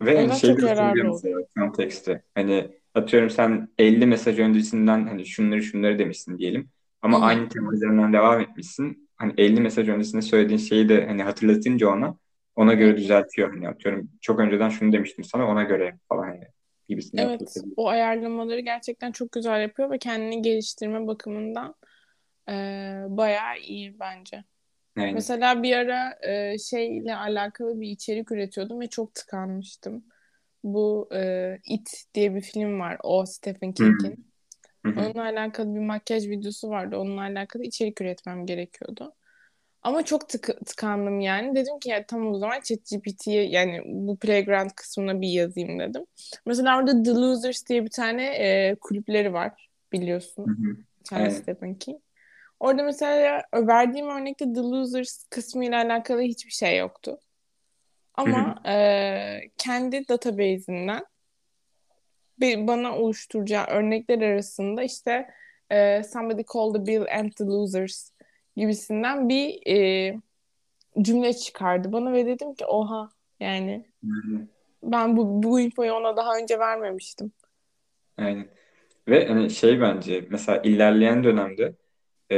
Ve 0.02 0.16
O 0.16 0.18
hani 0.18 0.40
şey 0.40 0.50
çok 0.50 0.64
yararlı 0.64 1.48
kontekste. 1.58 2.24
Hani 2.36 2.79
atıyorum 2.94 3.30
sen 3.30 3.70
50 3.78 4.06
mesaj 4.06 4.40
öncesinden 4.40 5.08
hani 5.08 5.26
şunları 5.26 5.64
şunları 5.64 6.00
demişsin 6.00 6.38
diyelim. 6.38 6.70
Ama 7.02 7.20
Hı 7.20 7.24
aynı 7.24 7.50
tema 7.50 7.74
üzerinden 7.74 8.14
devam 8.14 8.42
etmişsin. 8.42 9.10
Hani 9.16 9.34
50 9.38 9.62
mesaj 9.62 9.90
öncesinde 9.90 10.22
söylediğin 10.22 10.60
şeyi 10.60 10.90
de 10.90 11.08
hani 11.08 11.24
hatırlatınca 11.24 11.90
ona 11.90 12.18
ona 12.56 12.74
göre 12.74 12.98
düzeltiyor. 12.98 13.54
Hani 13.54 13.70
atıyorum 13.70 14.10
çok 14.22 14.40
önceden 14.40 14.70
şunu 14.70 14.92
demiştim 14.94 15.24
sana 15.24 15.48
ona 15.48 15.64
göre 15.64 15.98
falan 16.10 16.24
hani 16.24 16.48
gibisini 16.90 17.22
Evet, 17.22 17.58
o 17.78 17.88
ayarlamaları 17.88 18.60
gerçekten 18.60 19.12
çok 19.12 19.32
güzel 19.32 19.62
yapıyor 19.62 19.92
ve 19.92 19.98
kendini 19.98 20.42
geliştirme 20.42 21.08
bakımından 21.08 21.76
e, 22.50 22.54
bayağı 23.10 23.60
iyi 23.60 24.00
bence. 24.00 24.44
Aynen. 24.98 25.14
Mesela 25.14 25.64
bir 25.64 25.76
ara 25.76 26.18
e, 26.22 26.58
şeyle 26.58 27.16
alakalı 27.16 27.82
bir 27.82 27.88
içerik 27.88 28.32
üretiyordum 28.32 28.80
ve 28.80 28.88
çok 28.88 29.16
tıkanmıştım. 29.16 30.04
Bu 30.64 31.10
e, 31.16 31.58
It 31.66 32.04
diye 32.14 32.36
bir 32.36 32.42
film 32.42 32.80
var. 32.80 32.98
O 33.04 33.26
Stephen 33.26 33.72
King'in. 33.74 34.26
Onunla 34.86 35.24
alakalı 35.24 35.76
bir 35.76 35.80
makyaj 35.80 36.28
videosu 36.28 36.70
vardı. 36.70 36.98
Onunla 36.98 37.22
alakalı 37.22 37.64
içerik 37.64 38.02
üretmem 38.02 38.46
gerekiyordu. 38.46 39.14
Ama 39.82 40.06
çok 40.06 40.22
tık- 40.30 40.66
tıkandım 40.66 41.20
yani. 41.20 41.56
Dedim 41.56 41.80
ki 41.80 41.90
ya 41.90 42.06
tamam 42.06 42.34
o 42.34 42.38
zaman 42.40 42.60
ChatGPT'ye 42.62 43.44
yani 43.50 43.82
bu 43.86 44.18
playground 44.18 44.70
kısmına 44.76 45.22
bir 45.22 45.28
yazayım 45.28 45.80
dedim. 45.80 46.06
Mesela 46.46 46.78
orada 46.78 47.04
The 47.04 47.12
Losers 47.12 47.66
diye 47.66 47.86
bir 47.86 47.90
tane 47.90 48.26
e, 48.26 48.76
kulüpleri 48.76 49.34
var 49.34 49.70
biliyorsun. 49.92 50.46
Evet. 51.16 51.34
Stephen 51.34 51.74
King. 51.76 51.98
Orada 52.60 52.84
mesela 52.84 53.44
verdiğim 53.54 54.10
örnekte 54.10 54.46
The 54.54 54.60
Losers 54.62 55.26
kısmıyla 55.30 55.78
alakalı 55.84 56.22
hiçbir 56.22 56.52
şey 56.52 56.78
yoktu. 56.78 57.20
Ama 58.20 58.56
e, 58.66 59.42
kendi 59.58 60.08
database'inden 60.08 61.06
bir, 62.40 62.68
bana 62.68 62.98
oluşturacağı 62.98 63.66
örnekler 63.66 64.22
arasında 64.22 64.84
işte 64.84 65.30
e, 65.70 66.04
Somebody 66.04 66.44
Called 66.54 66.76
the 66.76 66.86
Bill 66.86 67.06
and 67.20 67.32
the 67.32 67.46
Losers 67.46 68.12
gibisinden 68.56 69.30
bir 69.30 69.68
e, 69.68 70.16
cümle 71.02 71.34
çıkardı 71.34 71.92
bana 71.92 72.14
ve 72.14 72.26
dedim 72.26 72.54
ki 72.54 72.66
oha 72.66 73.10
yani 73.40 73.86
ben 74.84 75.18
bu, 75.18 75.44
bu 75.44 75.60
infoyu 75.60 75.94
ona 75.94 76.18
daha 76.18 76.38
önce 76.38 76.60
vermemiştim. 76.60 77.32
Aynen. 78.18 78.48
Ve 79.08 79.28
hani 79.28 79.50
şey 79.50 79.82
bence 79.82 80.26
mesela 80.30 80.62
ilerleyen 80.62 81.24
dönemde 81.24 81.74
e, 82.32 82.38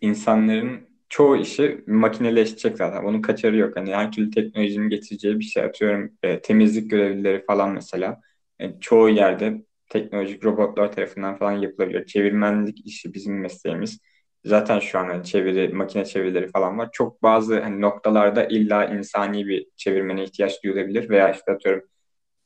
insanların 0.00 0.89
çoğu 1.10 1.36
işi 1.36 1.84
makineleşecek 1.86 2.76
zaten. 2.78 3.04
Bunun 3.04 3.22
kaçarı 3.22 3.56
yok. 3.56 3.76
Hani 3.76 3.94
her 3.94 4.12
türlü 4.12 4.30
teknolojinin 4.30 4.88
getireceği 4.90 5.38
bir 5.38 5.44
şey 5.44 5.64
atıyorum. 5.64 6.12
e, 6.22 6.40
temizlik 6.42 6.90
görevlileri 6.90 7.44
falan 7.44 7.70
mesela. 7.72 8.20
E, 8.60 8.80
çoğu 8.80 9.08
yerde 9.10 9.62
teknolojik 9.88 10.44
robotlar 10.44 10.92
tarafından 10.92 11.36
falan 11.38 11.52
yapılabiliyor. 11.52 12.06
Çevirmenlik 12.06 12.86
işi 12.86 13.14
bizim 13.14 13.40
mesleğimiz. 13.40 13.98
Zaten 14.44 14.78
şu 14.80 14.98
an 14.98 15.04
hani 15.08 15.24
çeviri, 15.24 15.74
makine 15.74 16.04
çevirileri 16.04 16.48
falan 16.48 16.78
var. 16.78 16.88
Çok 16.92 17.22
bazı 17.22 17.60
hani 17.60 17.80
noktalarda 17.80 18.44
illa 18.44 18.84
insani 18.84 19.46
bir 19.46 19.66
çevirmene 19.76 20.24
ihtiyaç 20.24 20.64
duyulabilir 20.64 21.10
veya 21.10 21.30
işte 21.32 21.52
atıyorum 21.52 21.82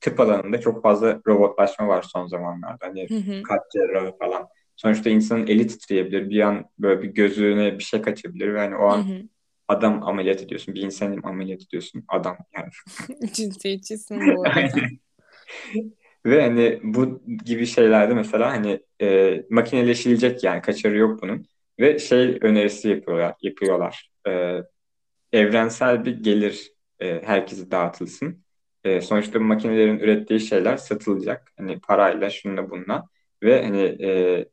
tıp 0.00 0.20
alanında 0.20 0.60
çok 0.60 0.82
fazla 0.82 1.20
robotlaşma 1.26 1.88
var 1.88 2.02
son 2.02 2.26
zamanlarda. 2.26 2.86
Hani 2.86 3.08
Hı 3.08 3.14
hı. 3.14 3.42
kalp 3.42 3.70
cerrahı 3.72 4.18
falan. 4.18 4.48
Sonuçta 4.76 5.10
insanın 5.10 5.46
eli 5.46 5.66
titreyebilir. 5.66 6.30
Bir 6.30 6.40
an 6.40 6.64
böyle 6.78 7.02
bir 7.02 7.08
gözüne 7.08 7.78
bir 7.78 7.84
şey 7.84 8.02
kaçabilir 8.02 8.54
ve 8.54 8.58
hani 8.58 8.76
o 8.76 8.90
Hı 8.90 8.92
an 8.92 8.98
hı. 8.98 9.22
adam 9.68 10.02
ameliyat 10.02 10.42
ediyorsun. 10.42 10.74
Bir 10.74 10.82
insanı 10.82 11.20
ameliyat 11.24 11.62
ediyorsun. 11.62 12.04
Adam 12.08 12.36
yani. 12.56 12.70
Cinsiyetçisin 13.32 14.26
bu 14.36 14.42
arada. 14.44 14.80
Ve 16.26 16.42
hani 16.42 16.80
bu 16.82 17.22
gibi 17.44 17.66
şeylerde 17.66 18.14
mesela 18.14 18.50
hani 18.52 18.80
e, 19.02 19.42
makineleşilecek 19.50 20.44
yani 20.44 20.62
kaçarı 20.62 20.96
yok 20.96 21.22
bunun. 21.22 21.46
Ve 21.80 21.98
şey 21.98 22.38
önerisi 22.42 22.88
yapıyorlar. 22.88 23.34
yapıyorlar. 23.42 24.10
E, 24.28 24.60
evrensel 25.32 26.04
bir 26.04 26.22
gelir 26.24 26.72
e, 27.00 27.22
herkese 27.22 27.70
dağıtılsın. 27.70 28.44
E, 28.84 29.00
sonuçta 29.00 29.40
makinelerin 29.40 29.98
ürettiği 29.98 30.40
şeyler 30.40 30.76
satılacak. 30.76 31.52
Hani 31.58 31.80
parayla, 31.80 32.30
şununla 32.30 32.70
bununla. 32.70 33.08
Ve 33.42 33.62
hani 33.64 33.82
e, 33.82 34.46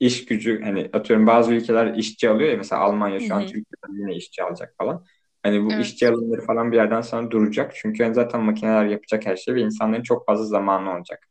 iş 0.00 0.24
gücü 0.26 0.62
hani 0.62 0.90
atıyorum 0.92 1.26
bazı 1.26 1.54
ülkeler 1.54 1.94
işçi 1.94 2.30
alıyor 2.30 2.50
ya 2.50 2.56
mesela 2.56 2.82
Almanya 2.82 3.20
şu 3.20 3.34
an. 3.34 3.40
Türkiye'den 3.40 4.00
yine 4.00 4.16
işçi 4.16 4.42
alacak 4.42 4.74
falan. 4.78 5.04
Hani 5.42 5.64
bu 5.64 5.72
Evet. 5.72 5.84
işçi 5.86 6.08
alımları 6.08 6.40
falan 6.46 6.72
bir 6.72 6.76
yerden 6.76 7.00
sonra 7.00 7.30
duracak. 7.30 7.72
Çünkü 7.74 8.04
hani 8.04 8.14
zaten 8.14 8.40
makineler 8.40 8.86
yapacak 8.86 9.26
her 9.26 9.36
şey 9.36 9.54
ve 9.54 9.60
insanların 9.60 10.02
çok 10.02 10.26
fazla 10.26 10.44
zamanı 10.44 10.96
olacak. 10.96 11.26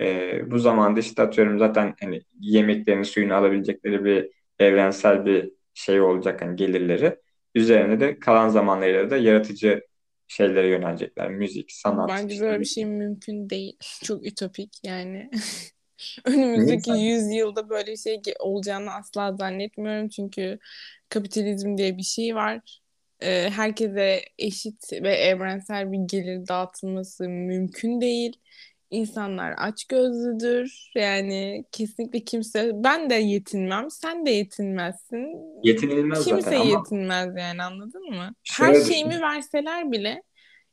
Ee, 0.00 0.50
bu 0.50 0.58
zamanda 0.58 1.00
işte 1.00 1.22
atıyorum 1.22 1.58
zaten 1.58 1.94
hani 2.00 2.22
yemeklerini 2.40 3.04
suyunu 3.04 3.34
alabilecekleri 3.34 4.04
bir 4.04 4.30
evrensel 4.58 5.26
bir 5.26 5.52
şey 5.74 6.00
olacak 6.00 6.42
hani 6.42 6.56
gelirleri. 6.56 7.16
Üzerine 7.54 8.00
de 8.00 8.18
kalan 8.18 8.48
zamanlarıyla 8.48 9.10
da 9.10 9.16
yaratıcı 9.16 9.82
şeylere 10.28 10.68
yönelecekler. 10.68 11.30
Müzik, 11.30 11.72
sanat, 11.72 12.08
Bence 12.10 12.34
işte 12.34 12.46
böyle 12.46 12.60
bir 12.60 12.64
şey 12.64 12.86
mümkün 12.86 13.50
değil. 13.50 13.76
Çok 14.04 14.26
ütopik 14.26 14.72
yani. 14.84 15.30
Önümüzdeki 16.24 16.90
sen? 16.90 16.94
100 16.94 17.32
yılda 17.32 17.68
böyle 17.68 17.96
şey 17.96 18.20
olacağını 18.38 18.94
asla 18.94 19.36
zannetmiyorum. 19.36 20.08
Çünkü 20.08 20.58
kapitalizm 21.08 21.76
diye 21.76 21.98
bir 21.98 22.02
şey 22.02 22.34
var. 22.34 22.80
Ee, 23.20 23.50
herkese 23.50 24.22
eşit 24.38 24.92
ve 24.92 25.14
evrensel 25.14 25.92
bir 25.92 25.98
gelir 25.98 26.48
dağıtılması 26.48 27.28
mümkün 27.28 28.00
değil. 28.00 28.36
İnsanlar 28.90 29.52
açgözlüdür. 29.52 30.90
Yani 30.94 31.64
kesinlikle 31.72 32.20
kimse 32.20 32.70
ben 32.74 33.10
de 33.10 33.14
yetinmem, 33.14 33.90
sen 33.90 34.26
de 34.26 34.30
yetinmezsin. 34.30 35.36
Yetinilmez 35.62 36.24
Kimse 36.24 36.42
zaten 36.42 36.60
ama 36.60 36.70
yetinmez 36.70 37.36
yani 37.36 37.62
anladın 37.62 38.10
mı? 38.10 38.34
Her 38.50 38.74
şeyimi 38.74 39.10
düşün. 39.10 39.22
verseler 39.22 39.92
bile 39.92 40.22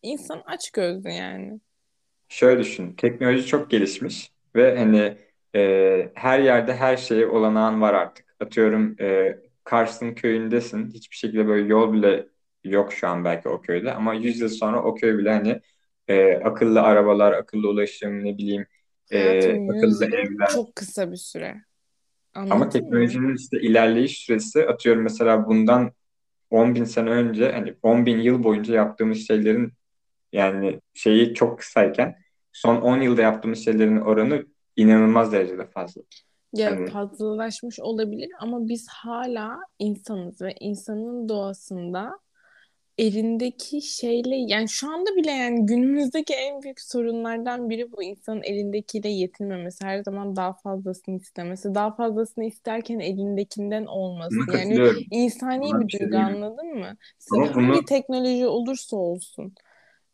insan 0.01 0.41
açgözlü 0.45 1.09
yani. 1.09 1.59
Şöyle 2.29 2.59
düşün. 2.59 2.93
Teknoloji 2.93 3.45
çok 3.45 3.71
gelişmiş 3.71 4.31
ve 4.55 4.77
hani 4.77 5.17
e, 5.55 6.11
her 6.15 6.39
yerde 6.39 6.73
her 6.75 6.97
şeye 6.97 7.27
olanağın 7.27 7.81
var 7.81 7.93
artık. 7.93 8.25
Atıyorum 8.39 8.95
e, 9.01 9.37
Kars'ın 9.63 10.13
köyündesin. 10.15 10.91
Hiçbir 10.91 11.15
şekilde 11.15 11.47
böyle 11.47 11.67
yol 11.67 11.93
bile 11.93 12.27
yok 12.63 12.93
şu 12.93 13.07
an 13.07 13.25
belki 13.25 13.49
o 13.49 13.61
köyde. 13.61 13.93
Ama 13.93 14.13
100 14.13 14.39
yıl 14.41 14.49
sonra 14.49 14.83
o 14.83 14.95
köy 14.95 15.17
bile 15.17 15.31
hani 15.33 15.61
e, 16.07 16.33
akıllı 16.35 16.81
arabalar, 16.81 17.31
akıllı 17.33 17.69
ulaşım, 17.69 18.23
ne 18.25 18.37
bileyim 18.37 18.65
e, 19.11 19.19
Hayatım 19.19 19.73
100 19.73 20.01
akıllı 20.01 20.05
evler. 20.05 20.47
çok 20.47 20.75
kısa 20.75 21.11
bir 21.11 21.17
süre. 21.17 21.63
Ama 22.49 22.55
Anladın 22.55 22.67
mı? 22.67 22.69
teknolojinin 22.69 23.35
işte 23.35 23.61
ilerleyiş 23.61 24.17
süresi 24.17 24.67
atıyorum 24.67 25.03
mesela 25.03 25.47
bundan 25.47 25.91
10 26.49 26.75
bin 26.75 26.83
sene 26.83 27.09
önce 27.09 27.51
hani 27.51 27.75
10 27.83 28.05
bin 28.05 28.17
yıl 28.19 28.43
boyunca 28.43 28.75
yaptığımız 28.75 29.27
şeylerin 29.27 29.73
yani 30.33 30.81
şeyi 30.93 31.33
çok 31.33 31.59
kısayken 31.59 32.15
son 32.51 32.75
10 32.75 33.01
yılda 33.01 33.21
yaptığımız 33.21 33.65
şeylerin 33.65 34.01
oranı 34.01 34.45
inanılmaz 34.75 35.31
derecede 35.31 35.67
fazla. 35.67 36.01
Ya 36.53 36.71
Hani 36.71 36.89
fazlalaşmış 36.89 37.79
olabilir 37.79 38.29
ama 38.39 38.67
biz 38.67 38.87
hala 38.89 39.59
insanız 39.79 40.41
ve 40.41 40.55
insanın 40.59 41.29
doğasında 41.29 42.19
elindeki 42.97 43.81
şeyle 43.81 44.35
yani 44.35 44.69
şu 44.69 44.91
anda 44.91 45.15
bile 45.15 45.31
yani 45.31 45.65
günümüzdeki 45.65 46.33
en 46.33 46.61
büyük 46.61 46.81
sorunlardan 46.81 47.69
biri 47.69 47.91
bu 47.91 48.03
insanın 48.03 48.41
elindekiyle 48.43 49.09
yetinmemesi 49.09 49.85
her 49.85 50.03
zaman 50.03 50.35
daha 50.35 50.53
fazlasını 50.53 51.15
istemesi 51.15 51.75
daha 51.75 51.95
fazlasını 51.95 52.45
isterken 52.45 52.99
elindekinden 52.99 53.85
olması 53.85 54.35
yani 54.53 54.79
insani 55.11 55.63
Buna 55.63 55.87
bir 55.87 55.89
şey 55.89 55.99
duygu 55.99 56.11
diyemem. 56.11 56.35
anladın 56.35 56.75
mı? 56.77 56.97
Hangi 57.31 57.55
bunu 57.55 57.85
teknoloji 57.85 58.47
olursa 58.47 58.97
olsun 58.97 59.53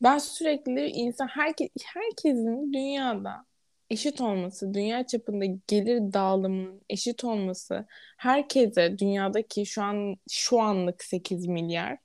ben 0.06 0.18
sürekli 0.18 0.88
insan 0.88 1.28
herke, 1.28 1.70
herkesin 1.86 2.74
dünyada 2.74 3.46
eşit 3.90 4.22
olması, 4.22 4.74
dünya 4.74 5.08
çapında 5.08 5.46
gelir 5.68 6.14
dağılımının 6.14 6.82
eşit 6.90 7.24
olması, 7.24 7.86
herkese 8.18 8.98
dünyadaki 8.98 9.66
şu 9.66 9.84
an 9.84 10.16
şu 10.32 10.62
anlık 10.62 11.04
8 11.04 11.48
milyar 11.48 11.98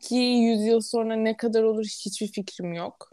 ki 0.00 0.16
100 0.16 0.60
yıl 0.66 0.80
sonra 0.80 1.16
ne 1.16 1.36
kadar 1.36 1.62
olur 1.62 1.84
hiçbir 1.84 2.26
fikrim 2.26 2.72
yok. 2.72 3.10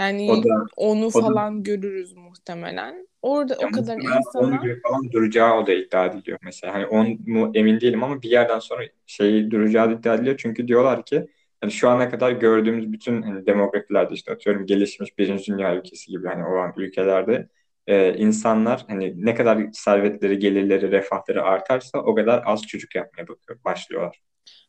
Yani 0.00 0.30
O 0.30 0.44
da 0.44 0.66
onu 0.76 1.06
o 1.06 1.14
da 1.14 1.20
falan 1.22 1.62
görürüz 1.62 2.12
muhtemelen. 2.12 3.08
Orada 3.22 3.56
ya 3.60 3.68
o 3.68 3.70
kadar 3.70 3.96
muhtemelen 3.96 4.22
10 4.34 4.50
insana 4.50 4.56
gün 4.56 4.80
falan 4.82 5.12
duracağı 5.12 5.54
o 5.58 5.66
da 5.66 5.72
iddia 5.72 6.06
ediliyor 6.06 6.38
mesela. 6.42 6.74
Hani 6.74 6.86
10 6.86 7.18
mu 7.26 7.50
emin 7.54 7.80
değilim 7.80 8.02
ama 8.02 8.22
bir 8.22 8.30
yerden 8.30 8.58
sonra 8.58 8.82
şeyi 9.06 9.50
duracağı 9.50 9.92
iddia 9.92 10.14
ediliyor. 10.14 10.36
Çünkü 10.38 10.68
diyorlar 10.68 11.04
ki 11.04 11.26
hani 11.62 11.72
şu 11.72 11.88
ana 11.88 12.10
kadar 12.10 12.32
gördüğümüz 12.32 12.92
bütün 12.92 13.22
hani 13.22 13.46
demografilerde 13.46 14.14
işte 14.14 14.32
atıyorum 14.32 14.66
gelişmiş 14.66 15.18
birinci 15.18 15.52
dünya 15.52 15.76
ülkesi 15.76 16.10
gibi 16.10 16.28
hani 16.28 16.44
olan 16.44 16.72
ülkelerde 16.76 17.48
e, 17.86 18.14
insanlar 18.14 18.84
hani 18.88 19.26
ne 19.26 19.34
kadar 19.34 19.66
servetleri, 19.72 20.38
gelirleri, 20.38 20.90
refahları 20.90 21.42
artarsa 21.44 21.98
o 21.98 22.14
kadar 22.14 22.42
az 22.46 22.62
çocuk 22.62 22.94
yapmaya 22.94 23.28
bakıyor, 23.28 23.58
başlıyorlar. 23.64 24.22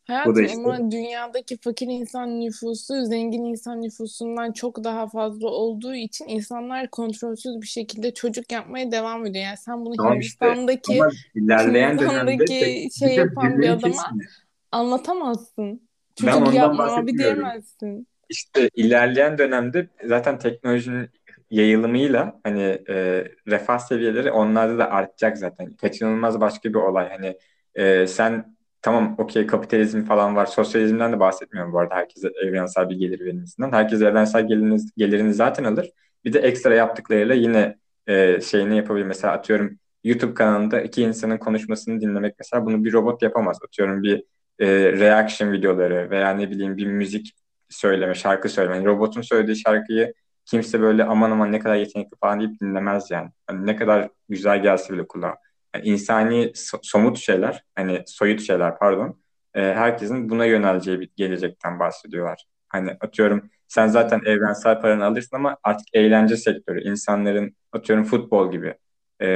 Bu 0.10 0.36
da 0.36 0.42
Hayatım 0.42 0.46
işte 0.46 0.58
ama 0.58 0.92
dünyadaki 0.92 1.58
fakir 1.58 1.88
insan 1.88 2.40
nüfusu 2.40 3.06
zengin 3.06 3.44
insan 3.46 3.82
nüfusundan 3.82 4.52
çok 4.52 4.84
daha 4.84 5.10
fazla 5.10 5.48
olduğu 5.48 5.96
için 5.96 6.28
insanlar 6.28 6.90
kontrolsüz 6.90 7.62
bir 7.62 7.68
şekilde 7.68 8.14
çocuk 8.14 8.52
yapmaya 8.52 8.92
devam 8.92 9.26
ediyor. 9.26 9.46
Yani 9.46 9.58
sen 9.58 9.86
bunu 9.86 9.96
tamam 9.96 10.20
işte 10.20 10.46
Hindistan'daki 10.46 11.04
ama 11.04 11.12
ilerleyen 11.36 12.00
dönemde 12.00 12.32
Hindistan'daki 12.32 12.90
şey 13.00 13.16
yapan 13.16 13.62
bir 13.62 13.70
adama 13.70 13.82
kesmiyor. 13.82 14.32
anlatamazsın. 14.72 15.90
Ben 16.22 16.40
Çocuk 16.40 16.48
ondan 16.48 16.54
yapma 16.54 16.96
abi 16.96 17.18
bahsetmiyorum. 17.18 17.18
diyemezsin. 17.18 18.08
İşte 18.30 18.70
ilerleyen 18.76 19.38
dönemde 19.38 19.90
zaten 20.06 20.40
teknolojinin 20.40 21.10
yayılımıyla 21.52 22.40
hani 22.44 22.62
e, 22.90 23.28
refah 23.48 23.80
seviyeleri 23.80 24.32
onlarda 24.32 24.78
da 24.78 24.92
artacak 24.92 25.38
zaten. 25.38 25.74
Kaçınılmaz 25.74 26.42
başka 26.42 26.70
bir 26.70 26.76
olay. 26.76 27.10
Hani 27.10 27.38
e, 27.76 28.08
sen 28.08 28.56
tamam 28.82 29.16
okey 29.18 29.48
kapitalizm 29.48 30.04
falan 30.06 30.36
var. 30.36 30.46
Sosyalizmden 30.46 31.12
de 31.14 31.20
bahsetmiyorum 31.20 31.74
bu 31.74 31.80
arada. 31.80 31.96
Herkese 31.96 32.30
evrensel 32.44 32.90
bir 32.90 32.96
gelir 32.96 33.20
verilmesinden. 33.20 33.72
Herkes 33.72 34.02
evrensel 34.02 34.48
geliriniz, 34.48 34.92
gelirini 34.98 35.34
zaten 35.34 35.64
alır. 35.64 35.92
Bir 36.26 36.34
de 36.34 36.40
ekstra 36.40 36.76
yaptıklarıyla 36.76 37.36
yine 37.36 37.78
e, 38.08 38.42
şeyini 38.42 38.78
yapabilir. 38.78 39.06
Mesela 39.06 39.34
atıyorum 39.34 39.80
YouTube 40.04 40.34
kanalında 40.34 40.82
iki 40.82 41.02
insanın 41.04 41.38
konuşmasını 41.38 42.02
dinlemek 42.02 42.36
mesela 42.40 42.66
bunu 42.66 42.84
bir 42.86 42.94
robot 42.94 43.22
yapamaz. 43.22 43.60
Atıyorum 43.66 44.04
bir 44.04 44.24
e, 44.60 44.68
reaction 44.92 45.52
videoları 45.52 46.10
veya 46.10 46.30
ne 46.34 46.50
bileyim 46.52 46.78
bir 46.78 46.88
müzik 46.88 47.34
söyleme, 47.70 48.14
şarkı 48.16 48.50
söyleme. 48.50 48.76
Yani 48.76 48.86
robotun 48.86 49.22
söylediği 49.22 49.56
şarkıyı 49.58 50.14
kimse 50.46 50.82
böyle 50.82 51.04
aman 51.04 51.32
aman 51.32 51.52
ne 51.52 51.60
kadar 51.60 51.76
yetenekli 51.76 52.18
falan 52.22 52.40
deyip 52.40 52.60
dinlemez 52.62 53.12
yani. 53.12 53.30
Hani 53.48 53.66
ne 53.68 53.76
kadar 53.76 54.10
güzel 54.30 54.62
gelse 54.62 54.94
bile 54.94 55.08
kulağa. 55.08 55.36
Yani 55.76 55.86
insani 55.88 56.46
so- 56.46 56.80
somut 56.84 57.18
şeyler, 57.18 57.64
hani 57.76 58.04
soyut 58.08 58.42
şeyler 58.42 58.80
pardon, 58.80 59.20
e, 59.54 59.62
herkesin 59.62 60.30
buna 60.30 60.46
yöneleceği 60.46 61.00
bir 61.00 61.10
gelecekten 61.16 61.80
bahsediyorlar. 61.80 62.46
Hani 62.70 62.92
atıyorum 63.02 63.50
sen 63.68 63.88
zaten 63.88 64.22
evrensel 64.26 64.82
paranı 64.82 65.06
alırsın 65.06 65.36
ama 65.36 65.58
artık 65.64 65.88
eğlence 65.94 66.38
sektörü, 66.38 66.82
insanların 66.84 67.56
atıyorum 67.72 68.06
futbol 68.06 68.52
gibi 68.52 68.76
e, 69.20 69.28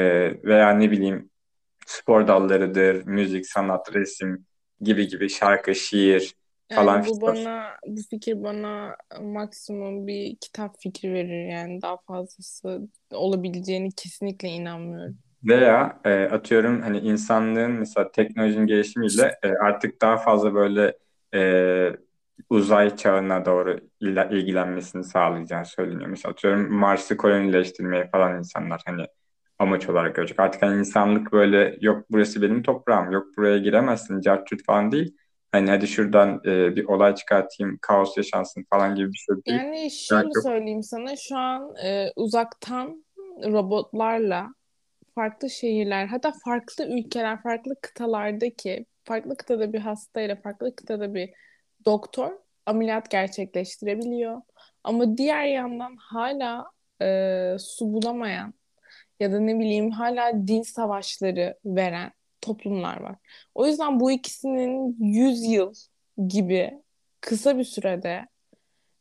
veya 0.44 0.70
ne 0.72 0.92
bileyim 0.92 1.30
spor 1.86 2.28
dallarıdır, 2.28 3.06
müzik, 3.06 3.48
sanat, 3.48 3.96
resim 3.96 4.46
gibi 4.82 5.08
gibi 5.08 5.30
şarkı, 5.30 5.76
şiir 5.76 6.36
falan 6.76 7.02
Yani 7.02 7.06
bu 7.06 7.22
filan. 7.26 7.38
bana 7.38 7.78
bu 7.88 8.02
fikir 8.10 8.44
bana 8.44 8.96
maksimum 9.22 10.08
bir 10.08 10.36
kitap 10.38 10.76
fikri 10.80 11.14
verir 11.14 11.48
yani 11.50 11.82
daha 11.82 11.98
fazlası 11.98 12.90
olabileceğini 13.12 13.92
kesinlikle 13.92 14.48
inanmıyorum. 14.50 15.18
Veya 15.44 16.00
e, 16.06 16.10
atıyorum 16.24 16.82
hani 16.82 17.00
insanlığın 17.00 17.72
mesela 17.72 18.12
teknolojinin 18.12 18.68
gelişimiyle 18.68 19.40
e, 19.44 19.50
artık 19.50 20.02
daha 20.02 20.18
fazla 20.18 20.54
böyle 20.54 20.98
e, 21.36 21.98
uzay 22.50 22.96
çağına 22.96 23.46
doğru 23.46 23.80
ilgilenmesini 24.02 25.04
sağlayacağı 25.04 25.66
söyleniyor. 25.66 26.10
Mesela 26.10 26.32
atıyorum 26.32 26.74
Mars'ı 26.74 27.18
kolonileştirmeye 27.18 28.10
falan 28.12 28.38
insanlar 28.38 28.82
hani 28.86 29.06
amaç 29.60 29.90
olarak 29.90 30.16
görecek. 30.16 30.40
Artık 30.40 30.62
hani 30.62 30.80
insanlık 30.80 31.32
böyle 31.32 31.78
yok 31.82 32.06
burası 32.10 32.42
benim 32.42 32.64
toprağım, 32.64 33.12
yok 33.12 33.28
buraya 33.38 33.58
giremezsin, 33.58 34.22
cart 34.22 34.48
curt 34.48 34.66
falan 34.66 34.92
değil. 34.92 35.16
Hani 35.52 35.70
hadi 35.70 35.88
şuradan 35.88 36.42
e, 36.46 36.76
bir 36.76 36.86
olay 36.86 37.16
çıkartayım, 37.16 37.78
kaos 37.82 38.18
yaşansın 38.18 38.66
falan 38.70 38.96
gibi 38.96 39.12
bir 39.14 39.18
şey 39.18 39.36
değil. 39.36 39.58
Yani 39.58 39.90
Daha 40.12 40.22
şöyle 40.22 40.34
çok 40.34 40.44
söyleyeyim 40.44 40.84
sana 40.84 41.16
şu 41.16 41.38
an 41.38 41.76
e, 41.86 42.12
uzaktan 42.16 43.06
robotlarla 43.44 44.48
farklı 45.16 45.50
şehirler 45.50 46.06
hatta 46.08 46.34
farklı 46.46 46.86
ülkeler 46.86 47.44
farklı 47.44 47.76
kıtalardaki 47.82 48.86
farklı 49.04 49.38
kıtada 49.38 49.74
bir 49.74 49.80
hastayla 49.80 50.36
farklı 50.36 50.76
kıtada 50.76 51.14
bir 51.14 51.30
doktor 51.86 52.32
ameliyat 52.66 53.12
gerçekleştirebiliyor. 53.12 54.42
Ama 54.84 55.18
diğer 55.18 55.46
yandan 55.46 55.96
hala 56.00 56.66
e, 57.02 57.56
su 57.60 57.94
bulamayan 57.94 58.54
ya 59.20 59.32
da 59.32 59.40
ne 59.40 59.60
bileyim 59.60 59.92
hala 59.92 60.48
din 60.48 60.62
savaşları 60.62 61.58
veren 61.66 62.12
toplumlar 62.42 63.02
var. 63.02 63.16
O 63.56 63.68
yüzden 63.68 64.00
bu 64.00 64.12
ikisinin 64.12 64.96
100 65.00 65.46
yıl 65.46 65.74
gibi 66.28 66.82
kısa 67.22 67.58
bir 67.58 67.64
sürede 67.64 68.28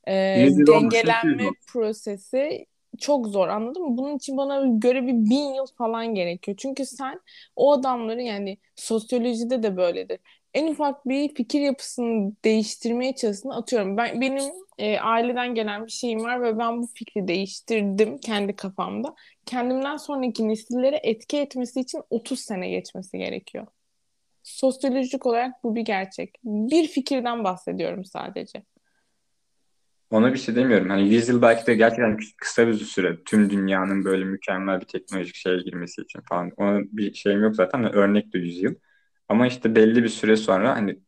e, 0.07 0.41
100 0.41 0.59
yıl 0.59 0.69
olmasın, 0.69 0.87
200 0.87 1.05
dengelenme 1.05 1.51
prosesi 1.73 2.67
çok 2.99 3.27
zor 3.27 3.49
anladın 3.49 3.83
mı? 3.83 3.97
Bunun 3.97 4.17
için 4.17 4.37
bana 4.37 4.79
göre 4.79 5.07
bir 5.07 5.31
bin 5.31 5.55
yıl 5.55 5.67
falan 5.79 6.15
gerekiyor. 6.15 6.57
Çünkü 6.61 6.87
sen 6.87 7.21
o 7.57 7.73
adamları 7.73 8.23
yani 8.23 8.59
sosyolojide 8.77 9.63
de 9.63 9.77
böyledir. 9.77 10.19
En 10.57 10.67
ufak 10.67 11.09
bir 11.09 11.35
fikir 11.35 11.61
yapısını 11.61 12.33
değiştirmeye 12.45 13.15
çalışsın 13.15 13.49
atıyorum. 13.49 13.97
Ben 13.97 14.21
benim 14.21 14.53
e, 14.79 14.99
aileden 14.99 15.55
gelen 15.55 15.87
bir 15.87 15.91
şeyim 15.91 16.21
var 16.25 16.43
ve 16.43 16.59
ben 16.59 16.83
bu 16.83 16.87
fikri 16.95 17.29
değiştirdim 17.29 18.19
kendi 18.19 18.57
kafamda. 18.57 19.15
Kendimden 19.47 19.97
sonraki 19.97 20.49
nesillere 20.49 21.01
etki 21.03 21.39
etmesi 21.39 21.81
için 21.81 22.03
30 22.11 22.41
sene 22.41 22.71
geçmesi 22.71 23.19
gerekiyor. 23.19 23.67
Sosyolojik 24.43 25.27
olarak 25.27 25.65
bu 25.65 25.75
bir 25.75 25.81
gerçek. 25.81 26.35
Bir 26.45 26.89
fikirden 26.89 27.45
bahsediyorum 27.45 28.05
sadece. 28.05 28.63
Ona 30.11 30.33
bir 30.33 30.39
şey 30.39 30.57
demiyorum. 30.57 30.89
Hani 30.89 31.09
100 31.09 31.29
yıl 31.29 31.43
belki 31.43 31.67
de 31.67 31.75
gerçekten 31.75 32.19
kısa 32.37 32.69
bir 32.69 32.75
süre 32.75 33.23
tüm 33.25 33.51
dünyanın 33.51 34.05
böyle 34.05 34.25
mükemmel 34.25 34.81
bir 34.81 34.87
teknolojik 34.87 35.35
şeye 35.35 35.57
girmesi 35.57 36.03
için 36.03 36.21
falan. 36.29 36.53
Ona 36.57 36.81
bir 36.83 37.15
şeyim 37.15 37.43
yok 37.43 37.57
zaten. 37.57 37.95
Örnek 37.95 38.33
de 38.33 38.39
100 38.39 38.63
yıl. 38.63 38.75
Ama 39.29 39.47
işte 39.47 39.75
belli 39.75 40.03
bir 40.03 40.09
süre 40.09 40.37
sonra 40.37 40.77
hani 40.77 40.99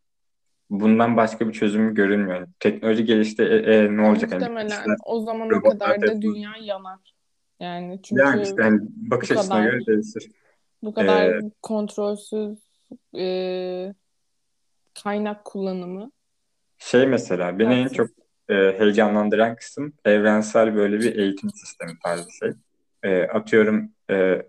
bundan 0.70 1.16
başka 1.16 1.48
bir 1.48 1.52
çözüm 1.52 1.94
görünmüyor. 1.94 2.36
Yani 2.36 2.48
teknoloji 2.60 3.04
gelişti 3.04 3.42
e, 3.42 3.74
e, 3.74 3.96
ne 3.96 4.08
olacak? 4.08 4.32
Hani 4.32 4.40
Muhtemelen 4.40 4.68
işler, 4.68 4.96
o 5.06 5.20
zamana 5.20 5.62
kadar 5.62 6.02
da 6.02 6.22
dünya 6.22 6.50
yanar. 6.60 6.98
Yani 7.60 7.84
Yani 7.84 8.00
çünkü 8.02 8.42
işte 8.42 8.62
hani 8.62 8.80
bakış 8.82 9.30
açısına 9.30 9.54
kadar 9.54 9.70
göre 9.70 9.86
değişir. 9.86 10.30
bu 10.82 10.94
kadar 10.94 11.28
Ee, 11.28 11.40
kontrolsüz 11.62 12.58
e, 13.16 13.94
kaynak 15.04 15.44
kullanımı 15.44 16.10
şey 16.78 17.06
mesela 17.06 17.58
beni 17.58 17.74
en 17.74 17.88
çok 17.88 18.08
e, 18.48 18.54
heyecanlandıran 18.54 19.56
kısım 19.56 19.92
evrensel 20.04 20.74
böyle 20.74 20.98
bir 20.98 21.16
eğitim 21.16 21.50
sistemi 21.50 21.92
tarzı 22.04 22.32
şey. 22.32 22.52
E, 23.02 23.22
atıyorum 23.22 23.92
e, 24.10 24.42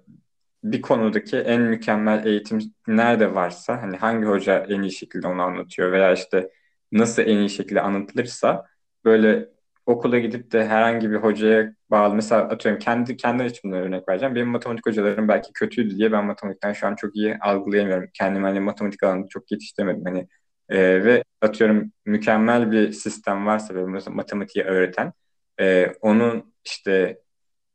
bir 0.63 0.81
konudaki 0.81 1.37
en 1.37 1.61
mükemmel 1.61 2.25
eğitim 2.25 2.59
nerede 2.87 3.35
varsa 3.35 3.81
hani 3.81 3.97
hangi 3.97 4.25
hoca 4.27 4.65
en 4.69 4.81
iyi 4.81 4.91
şekilde 4.91 5.27
onu 5.27 5.41
anlatıyor 5.41 5.91
veya 5.91 6.13
işte 6.13 6.49
nasıl 6.91 7.21
en 7.23 7.37
iyi 7.37 7.49
şekilde 7.49 7.81
anlatılırsa 7.81 8.65
böyle 9.05 9.49
okula 9.85 10.19
gidip 10.19 10.51
de 10.51 10.65
herhangi 10.67 11.11
bir 11.11 11.15
hocaya 11.15 11.73
bağlı 11.91 12.15
mesela 12.15 12.41
atıyorum 12.41 12.79
kendi 12.79 13.17
kendi 13.17 13.43
açımdan 13.43 13.79
örnek 13.79 14.09
vereceğim. 14.09 14.35
Benim 14.35 14.47
matematik 14.47 14.85
hocalarım 14.85 15.27
belki 15.27 15.53
kötüydü 15.53 15.97
diye 15.97 16.11
ben 16.11 16.25
matematikten 16.25 16.73
şu 16.73 16.87
an 16.87 16.95
çok 16.95 17.15
iyi 17.15 17.37
algılayamıyorum. 17.37 18.09
Kendimi 18.13 18.45
hani 18.45 18.59
matematik 18.59 19.03
alanında 19.03 19.27
çok 19.27 19.51
yetiştiremedim. 19.51 20.05
Hani 20.05 20.27
e, 20.69 21.03
ve 21.05 21.23
atıyorum 21.41 21.91
mükemmel 22.05 22.71
bir 22.71 22.91
sistem 22.91 23.45
varsa 23.45 23.75
ve 23.75 23.85
matematiği 24.09 24.65
öğreten 24.65 25.13
e, 25.59 25.87
onun 26.01 26.53
işte 26.65 27.19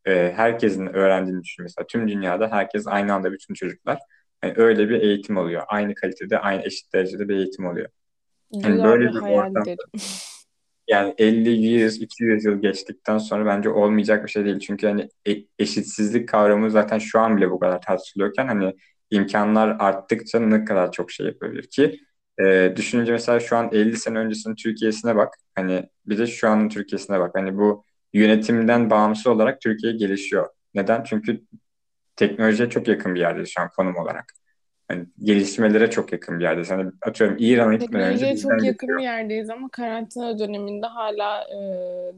e, 0.07 0.33
herkesin 0.37 0.87
öğrendiğini 0.87 1.43
düşün 1.43 1.63
mesela. 1.63 1.87
Tüm 1.87 2.09
dünyada 2.09 2.53
herkes 2.53 2.87
aynı 2.87 3.15
anda 3.15 3.33
bütün 3.33 3.55
çocuklar 3.55 3.99
yani 4.45 4.55
öyle 4.57 4.89
bir 4.89 5.01
eğitim 5.03 5.37
oluyor. 5.37 5.63
Aynı 5.69 5.95
kalitede, 5.95 6.39
aynı 6.39 6.63
eşit 6.63 6.93
derecede 6.95 7.29
bir 7.29 7.37
eğitim 7.37 7.67
oluyor. 7.67 7.89
Yani 8.65 8.75
Güzel 8.77 8.85
böyle 8.85 9.07
bir 9.11 9.15
bir 9.15 9.21
hayal 9.21 9.39
ortam 9.51 9.65
derim. 9.67 9.79
yani 10.89 11.15
50, 11.19 11.51
100, 11.51 12.03
200 12.03 12.45
yıl 12.45 12.63
geçtikten 12.63 13.19
sonra 13.19 13.47
bence 13.47 13.69
olmayacak 13.71 14.25
bir 14.25 14.31
şey 14.31 14.45
değil. 14.45 14.59
Çünkü 14.59 14.87
hani 14.87 15.09
e- 15.29 15.45
eşitsizlik 15.59 16.29
kavramı 16.29 16.71
zaten 16.71 16.99
şu 16.99 17.21
an 17.21 17.37
bile 17.37 17.51
bu 17.51 17.59
kadar 17.61 17.81
tartışılıyorken 17.83 18.47
hani 18.47 18.75
imkanlar 19.11 19.77
arttıkça 19.79 20.41
ne 20.41 20.65
kadar 20.65 20.93
çok 20.93 21.11
şey 21.11 21.27
yapabilir 21.27 21.69
ki 21.71 22.01
e, 22.41 22.73
düşününce 22.77 23.13
mesela 23.13 23.41
şu 23.41 23.57
an 23.57 23.69
50 23.73 23.97
sene 23.97 24.19
öncesinin 24.19 24.55
Türkiye'sine 24.55 25.17
bak. 25.17 25.35
Hani 25.55 25.89
bir 26.07 26.19
de 26.19 26.27
şu 26.27 26.49
anın 26.49 26.69
Türkiye'sine 26.69 27.21
bak. 27.21 27.31
Hani 27.35 27.59
bu 27.59 27.85
yönetimden 28.15 28.91
bağımsız 28.91 29.27
olarak 29.27 29.61
Türkiye 29.61 29.93
gelişiyor. 29.93 30.49
Neden? 30.75 31.03
Çünkü 31.05 31.45
teknolojiye 32.17 32.71
çok 32.71 32.89
yakın 32.89 33.15
bir 33.15 33.21
yerde 33.21 33.47
şu 33.47 33.61
an 33.61 33.71
konum 33.77 33.97
olarak. 33.97 34.33
Hani 34.89 35.07
gelişmelere 35.23 35.91
çok 35.91 36.13
yakın 36.13 36.39
bir 36.39 36.45
yerdeyiz. 36.45 36.71
Hani 36.71 36.91
atıyorum 37.03 37.37
İran'a 37.39 37.75
gitmeden 37.75 38.13
önce 38.13 38.33
bizden 38.33 38.59
çok 38.59 38.65
yakın 38.65 38.99
bir 38.99 39.03
yerdeyiz 39.03 39.51
ama 39.51 39.69
karantina 39.69 40.39
döneminde 40.39 40.87
hala 40.87 41.43
e, 41.43 41.57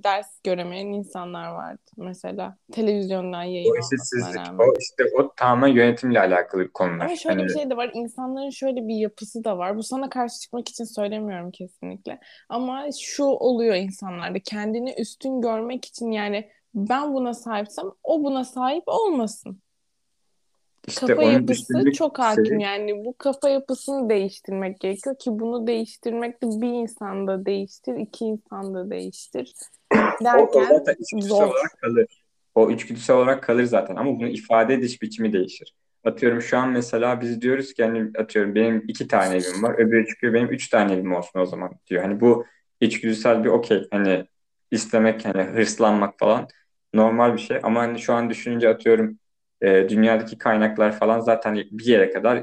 ders 0.05 0.41
göremeyen 0.45 0.87
insanlar 0.87 1.49
vardı 1.49 1.83
mesela. 1.97 2.57
Televizyondan 2.73 3.43
yayın 3.43 3.73
O 3.73 3.79
eşitsizlik, 3.79 4.61
o 4.61 4.75
işte 4.79 5.05
o 5.19 5.33
tamamen 5.37 5.69
yönetimle 5.69 6.21
alakalı 6.21 6.73
konular. 6.73 7.07
Ama 7.07 7.17
şöyle 7.17 7.37
Hani 7.37 7.49
bir 7.49 7.53
şey 7.53 7.71
de 7.71 7.77
var. 7.77 7.91
İnsanların 7.95 8.51
şöyle 8.51 8.89
bir 8.89 8.95
yapısı 8.95 9.45
da 9.45 9.59
var. 9.59 9.77
Bu 9.77 9.83
sana 9.83 10.09
karşı 10.09 10.41
çıkmak 10.41 10.69
için 10.69 10.85
söylemiyorum 10.85 11.51
kesinlikle. 11.51 12.21
Ama 12.49 12.87
şu 13.01 13.25
oluyor 13.25 13.75
insanlarda. 13.75 14.39
Kendini 14.39 14.95
üstün 14.99 15.41
görmek 15.41 15.85
için 15.85 16.11
yani 16.11 16.51
ben 16.75 17.15
buna 17.15 17.35
sahipsem 17.35 17.85
o 18.05 18.25
buna 18.25 18.45
sahip 18.45 18.85
olmasın. 18.87 19.61
İşte 20.87 21.07
Kafa 21.07 21.23
yapısı 21.23 21.93
çok 21.93 22.19
hakim. 22.19 22.45
şeyi 22.45 22.63
Yani 22.63 23.05
bu 23.05 23.15
kafa 23.19 23.49
yapısını 23.49 24.11
değiştirmek 24.11 24.81
gerekiyor 24.81 25.17
ki 25.19 25.31
bunu 25.31 25.67
değiştirmek 25.67 26.43
de 26.43 26.47
bir 26.47 26.69
insanda 26.69 27.47
değiştir, 27.47 27.95
iki 27.95 28.25
insanda 28.25 28.91
değiştir 28.91 29.53
o, 29.95 29.97
o 29.97 30.25
derken 30.25 30.65
zaten 30.65 30.97
içgüdüsel 31.01 31.29
zor. 31.29 31.47
olarak 31.47 31.79
kalır. 31.81 32.23
O 32.55 32.71
içgüdüsel 32.71 33.17
olarak 33.17 33.43
kalır 33.43 33.65
zaten 33.65 33.97
ama 33.97 34.11
bunu 34.11 34.29
ifade 34.29 34.75
ediş 34.75 35.03
biçimi 35.03 35.33
değişir. 35.33 35.75
Atıyorum 36.05 36.43
şu 36.43 36.59
an 36.59 36.69
mesela 36.71 37.21
biz 37.21 37.41
diyoruz 37.41 37.75
ki 37.75 37.85
hani 37.85 38.11
atıyorum 38.19 38.55
benim 38.55 38.85
iki 38.89 39.09
tane 39.09 39.37
evim 39.37 39.63
var. 39.63 39.75
Öbürü 39.79 40.07
çıkıyor 40.07 40.35
benim 40.35 40.49
üç 40.49 40.69
tane 40.69 40.93
evim 40.93 41.15
olsun 41.15 41.41
o 41.41 41.47
zaman 41.47 41.71
diyor. 41.87 42.03
Hani 42.03 42.21
bu 42.21 42.45
içgüdüsel 42.81 43.45
bir 43.45 43.49
okey. 43.49 43.89
Hani 43.91 44.27
istemek 44.71 45.25
hani 45.25 45.43
hırslanmak 45.43 46.19
falan 46.19 46.49
normal 46.95 47.33
bir 47.33 47.39
şey. 47.39 47.61
Ama 47.63 47.81
hani 47.81 47.99
şu 47.99 48.15
an 48.15 48.31
düşününce 48.31 48.69
atıyorum 48.69 49.19
e, 49.61 49.89
dünyadaki 49.89 50.39
kaynaklar 50.39 50.99
falan 50.99 51.21
zaten 51.21 51.55
bir 51.55 51.87
yere 51.87 52.11
kadar 52.11 52.43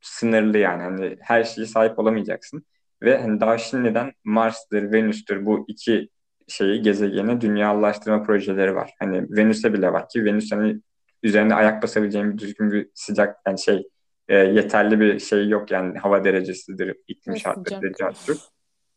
sınırlı 0.00 0.58
yani. 0.58 0.82
Hani 0.82 1.16
her 1.20 1.44
şeye 1.44 1.66
sahip 1.66 1.98
olamayacaksın. 1.98 2.66
Ve 3.02 3.18
hani 3.18 3.40
daha 3.40 3.58
şimdiden 3.58 4.12
Mars'tır, 4.24 4.92
Venüs'tür 4.92 5.46
bu 5.46 5.64
iki 5.68 6.08
şeyi 6.48 6.82
gezegene 6.82 7.40
dünyalaştırma 7.40 8.22
projeleri 8.22 8.74
var. 8.74 8.94
Hani 8.98 9.26
Venüs'e 9.30 9.72
bile 9.72 9.92
var 9.92 10.08
ki 10.08 10.24
Venüs 10.24 10.52
hani 10.52 10.80
üzerinde 11.22 11.54
ayak 11.54 11.82
basabileceğim 11.82 12.32
bir 12.32 12.38
düzgün 12.38 12.70
bir 12.70 12.88
sıcak 12.94 13.36
yani 13.46 13.58
şey 13.58 13.88
e, 14.28 14.36
yeterli 14.36 15.00
bir 15.00 15.18
şey 15.18 15.48
yok 15.48 15.70
yani 15.70 15.98
hava 15.98 16.24
derecesidir, 16.24 16.96
iklim 17.08 17.36
şartlarıdır. 17.36 18.38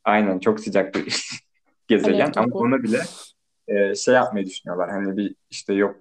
Aynen 0.03 0.39
çok 0.39 0.59
sıcak 0.59 0.95
bir 0.95 1.29
gezegen 1.87 2.31
Alev 2.35 2.37
ama 2.37 2.55
onu 2.55 2.83
bile 2.83 2.99
e, 3.67 3.95
şey 3.95 4.13
yapmayı 4.13 4.45
düşünüyorlar. 4.45 4.89
Hani 4.89 5.17
bir 5.17 5.35
işte 5.49 5.73
yok 5.73 5.95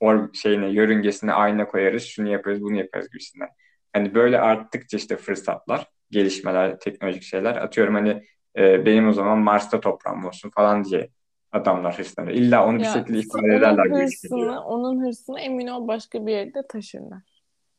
or 0.00 0.32
şeyine 0.34 0.68
yörüngesine 0.68 1.32
ayna 1.32 1.66
koyarız, 1.68 2.02
şunu 2.04 2.28
yaparız, 2.28 2.60
bunu 2.62 2.76
yaparız 2.76 3.08
gibisinden. 3.10 3.48
Hani 3.92 4.14
böyle 4.14 4.40
arttıkça 4.40 4.96
işte 4.96 5.16
fırsatlar, 5.16 5.86
gelişmeler, 6.10 6.78
teknolojik 6.78 7.22
şeyler 7.22 7.56
atıyorum 7.56 7.94
hani 7.94 8.22
e, 8.58 8.86
benim 8.86 9.08
o 9.08 9.12
zaman 9.12 9.38
Mars'ta 9.38 9.80
toprağım 9.80 10.24
olsun 10.24 10.50
falan 10.50 10.84
diye 10.84 11.08
adamlar 11.52 11.98
hırslanıyor. 11.98 12.36
İlla 12.36 12.66
onu 12.66 12.78
bir 12.78 12.84
Ya 12.84 12.92
şekilde 12.92 13.18
ifade 13.18 13.54
ederler 13.56 13.86
onun 13.86 14.02
hırsını, 14.02 14.64
onun 14.64 15.06
hırsını 15.06 15.40
emin 15.40 15.66
ol 15.66 15.88
başka 15.88 16.26
bir 16.26 16.32
yerde 16.32 16.66
taşırlar. 16.68 17.22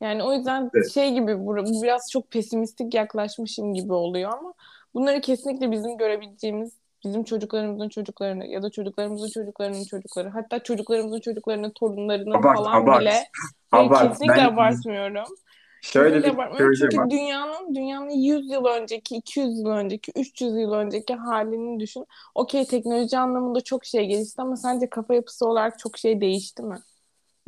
Yani 0.01 0.23
o 0.23 0.33
yüzden 0.33 0.71
Evet. 0.75 0.91
şey 0.93 1.13
gibi 1.13 1.39
bu, 1.39 1.57
bu 1.57 1.83
biraz 1.83 2.11
çok 2.11 2.31
pesimistik 2.31 2.93
yaklaşmışım 2.93 3.73
gibi 3.73 3.93
oluyor 3.93 4.33
ama 4.33 4.53
bunları 4.93 5.21
kesinlikle 5.21 5.71
bizim 5.71 5.97
görebileceğimiz 5.97 6.73
bizim 7.03 7.23
çocuklarımızın 7.23 7.89
çocuklarını 7.89 8.45
ya 8.45 8.63
da 8.63 8.69
çocuklarımızın 8.69 9.29
çocuklarının 9.29 9.83
çocukları 9.83 10.29
hatta 10.29 10.59
çocuklarımızın 10.59 11.19
çocuklarının 11.19 11.69
torunlarının 11.69 12.31
Abart, 12.31 12.57
falan 12.57 12.81
abart, 12.81 13.01
bile 13.01 13.23
abart. 13.71 14.09
kesinlikle 14.09 14.35
Ben 14.35 14.45
abartmıyorum. 14.45 15.25
şöyle 15.81 16.23
bir 16.23 16.29
abartmıyorum. 16.29 16.75
Çünkü 16.79 16.97
var. 16.97 17.09
dünyanın 17.09 17.75
dünyanın 17.75 18.09
100 18.09 18.51
yıl 18.51 18.65
önceki, 18.65 19.15
200 19.15 19.59
yıl 19.59 19.65
önceki, 19.65 20.11
300 20.15 20.55
yıl 20.57 20.71
önceki 20.73 21.13
halini 21.13 21.79
düşün. 21.79 22.05
Okey 22.35 22.65
teknoloji 22.65 23.17
anlamında 23.17 23.61
çok 23.61 23.85
şey 23.85 24.05
gelişti 24.05 24.41
ama 24.41 24.55
sence 24.55 24.89
kafa 24.89 25.13
yapısı 25.13 25.45
olarak 25.47 25.79
çok 25.79 25.97
şey 25.97 26.21
değişti 26.21 26.63
mi? 26.63 26.77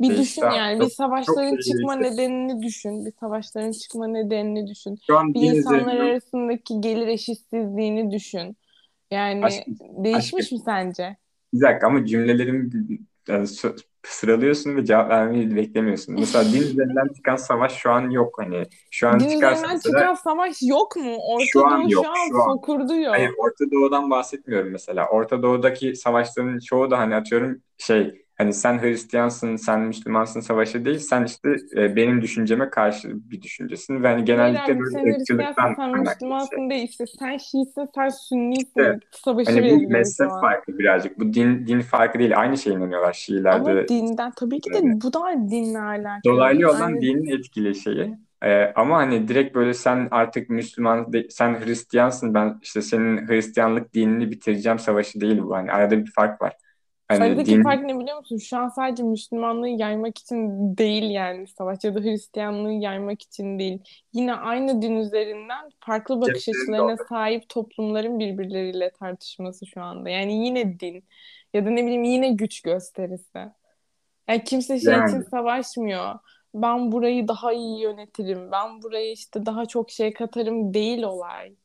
Bir 0.00 0.08
Değişti 0.08 0.22
düşün 0.22 0.42
yani 0.50 0.74
bir 0.74 0.80
Çok 0.80 0.88
çok 0.88 0.96
savaşların 0.96 1.50
şey 1.60 1.72
çıkma 1.72 2.00
değişti. 2.00 2.16
nedenini 2.16 2.62
düşün. 2.62 3.06
Bir 3.06 3.12
savaşların 3.20 3.72
çıkma 3.72 4.06
nedenini 4.06 4.66
düşün. 4.66 4.98
Bir 5.10 5.40
insanlar 5.40 5.96
arasındaki 5.96 6.80
gelir 6.80 7.06
eşitsizliğini 7.06 8.10
düşün. 8.10 8.56
Yani 9.10 9.44
aşkım, 9.44 9.76
değişmiş 10.04 10.44
aşkım. 10.44 10.58
mi 10.58 10.58
sence? 10.64 11.16
Bir 11.54 11.60
dakika 11.60 11.86
ama 11.86 12.06
cümlelerimi 12.06 12.70
yani 13.28 13.46
sıralıyorsun 14.06 14.76
ve 14.76 14.84
cevap 14.84 15.10
vermeyi 15.10 15.56
beklemiyorsun. 15.56 16.14
Mesela 16.14 16.52
din 16.52 16.62
üzerinden 16.72 17.08
çıkan 17.16 17.36
savaş 17.36 17.72
şu 17.76 17.90
an 17.92 18.10
yok 18.10 18.38
hani. 18.38 18.64
Şu 18.90 19.08
an 19.08 19.20
Din 19.20 19.28
üzerinden 19.28 19.70
mesela 19.70 19.78
çıkan 19.78 20.14
savaş 20.14 20.56
yok 20.62 20.96
mu? 20.96 21.16
şu 21.38 21.60
Orta 21.60 21.60
an 21.66 21.82
Doğu 21.82 21.90
yok. 21.90 22.04
şu 22.04 22.10
an 22.10 22.32
Şu 22.32 22.42
an. 22.42 22.56
fokurduyor. 22.56 23.10
Hayır 23.10 23.30
Orta 23.38 23.64
Doğu'dan 23.72 24.10
bahsetmiyorum 24.10 24.70
mesela. 24.72 25.08
Orta 25.08 25.42
Doğu'daki 25.42 25.96
savaşların 25.96 26.58
çoğu 26.58 26.90
da 26.90 26.98
hani 26.98 27.14
atıyorum 27.14 27.62
şey 27.78 28.26
hani 28.38 28.52
sen 28.54 28.82
Hristiyansın, 28.82 29.56
sen 29.56 29.80
Müslümansın 29.80 30.40
savaşı 30.40 30.84
değil. 30.84 30.98
Sen 30.98 31.24
işte 31.24 31.48
e, 31.76 31.96
benim 31.96 32.22
düşünceme 32.22 32.70
karşı 32.70 33.08
bir 33.30 33.42
düşüncesin 33.42 34.02
ve 34.02 34.08
hani 34.08 34.24
genellikle 34.24 34.72
abi 34.72 34.80
böyle 34.80 35.10
ırkçılıktan 35.10 35.76
sen 35.92 36.04
bir 36.32 36.38
şey. 36.48 36.58
Müslümansın 36.58 36.70
değil 36.70 36.88
işte. 36.88 37.04
Sen 37.18 37.36
Şiisin, 37.36 37.88
sen 37.94 38.08
Sünnisin. 38.08 38.90
İşte 38.90 39.00
Savaşı 39.10 39.60
hani 39.60 39.70
bu 39.70 39.84
mezhep 39.88 40.30
farkı 40.40 40.78
birazcık. 40.78 41.18
Bu 41.20 41.34
din 41.34 41.66
din 41.66 41.80
farkı 41.80 42.18
değil. 42.18 42.40
Aynı 42.40 42.58
şeye 42.58 42.70
inanıyorlar 42.76 43.12
Şiilerde. 43.12 43.70
Ama 43.70 43.88
dinden 43.88 44.32
tabii 44.36 44.60
ki 44.60 44.72
de 44.72 44.78
Yani 44.78 45.00
bu 45.00 45.12
da 45.12 45.20
dinle 45.50 45.78
alakalı. 45.78 46.22
dolaylı 46.24 46.68
Aynı 46.70 47.00
dinin 47.00 47.38
etkili 47.38 47.74
şeyi. 47.74 48.18
Ee, 48.42 48.72
ama 48.76 48.96
hani 48.98 49.28
direkt 49.28 49.54
böyle 49.54 49.74
sen 49.74 50.08
artık 50.10 50.50
Müslüman, 50.50 51.12
de- 51.12 51.26
sen 51.30 51.60
Hristiyansın, 51.66 52.34
ben 52.34 52.58
işte 52.62 52.82
senin 52.82 53.28
Hristiyanlık 53.28 53.94
dinini 53.94 54.30
bitireceğim 54.30 54.78
savaşı 54.78 55.20
değil 55.20 55.38
bu. 55.42 55.56
Hani 55.56 55.72
arada 55.72 55.98
bir 56.06 56.10
fark 56.12 56.42
var. 56.42 56.52
Hani 57.08 57.24
Aradaki 57.24 57.50
din 57.50 57.62
fark 57.62 57.82
ne 57.84 57.98
biliyor 57.98 58.18
musun? 58.18 58.36
Şu 58.38 58.56
an 58.58 58.68
sadece 58.68 59.02
Müslümanlığı 59.02 59.68
yaymak 59.68 60.18
için 60.18 60.76
değil 60.78 61.10
yani 61.10 61.46
savaş 61.46 61.84
ya 61.84 61.94
da 61.94 62.00
Hristiyanlığı 62.00 62.72
yaymak 62.72 63.22
için 63.22 63.58
değil. 63.58 63.78
Yine 64.12 64.34
aynı 64.34 64.82
din 64.82 64.96
üzerinden 64.96 65.70
farklı 65.80 66.20
bakış 66.20 66.48
ceplerinde 66.48 66.48
açılarına 66.48 66.96
olur. 66.96 67.06
sahip 67.08 67.48
toplumların 67.48 68.18
birbirleriyle 68.18 68.90
tartışması 68.92 69.66
şu 69.66 69.82
anda. 69.82 70.10
Yani 70.10 70.46
yine 70.46 70.80
din 70.80 71.04
ya 71.54 71.66
da 71.66 71.70
ne 71.70 71.82
bileyim 71.84 72.04
yine 72.04 72.30
güç 72.32 72.62
gösterisi. 72.62 73.38
Yani 74.28 74.44
kimse 74.44 74.80
şey 74.80 74.98
için 74.98 75.20
Yani 75.20 75.24
savaşmıyor. 75.30 76.14
Ben 76.54 76.92
burayı 76.92 77.28
daha 77.28 77.52
iyi 77.52 77.80
yönetirim. 77.82 78.52
Ben 78.52 78.82
buraya 78.82 79.12
işte 79.12 79.46
daha 79.46 79.66
çok 79.66 79.90
şey 79.90 80.12
katarım 80.12 80.74
değil 80.74 81.02
olay. 81.02 81.56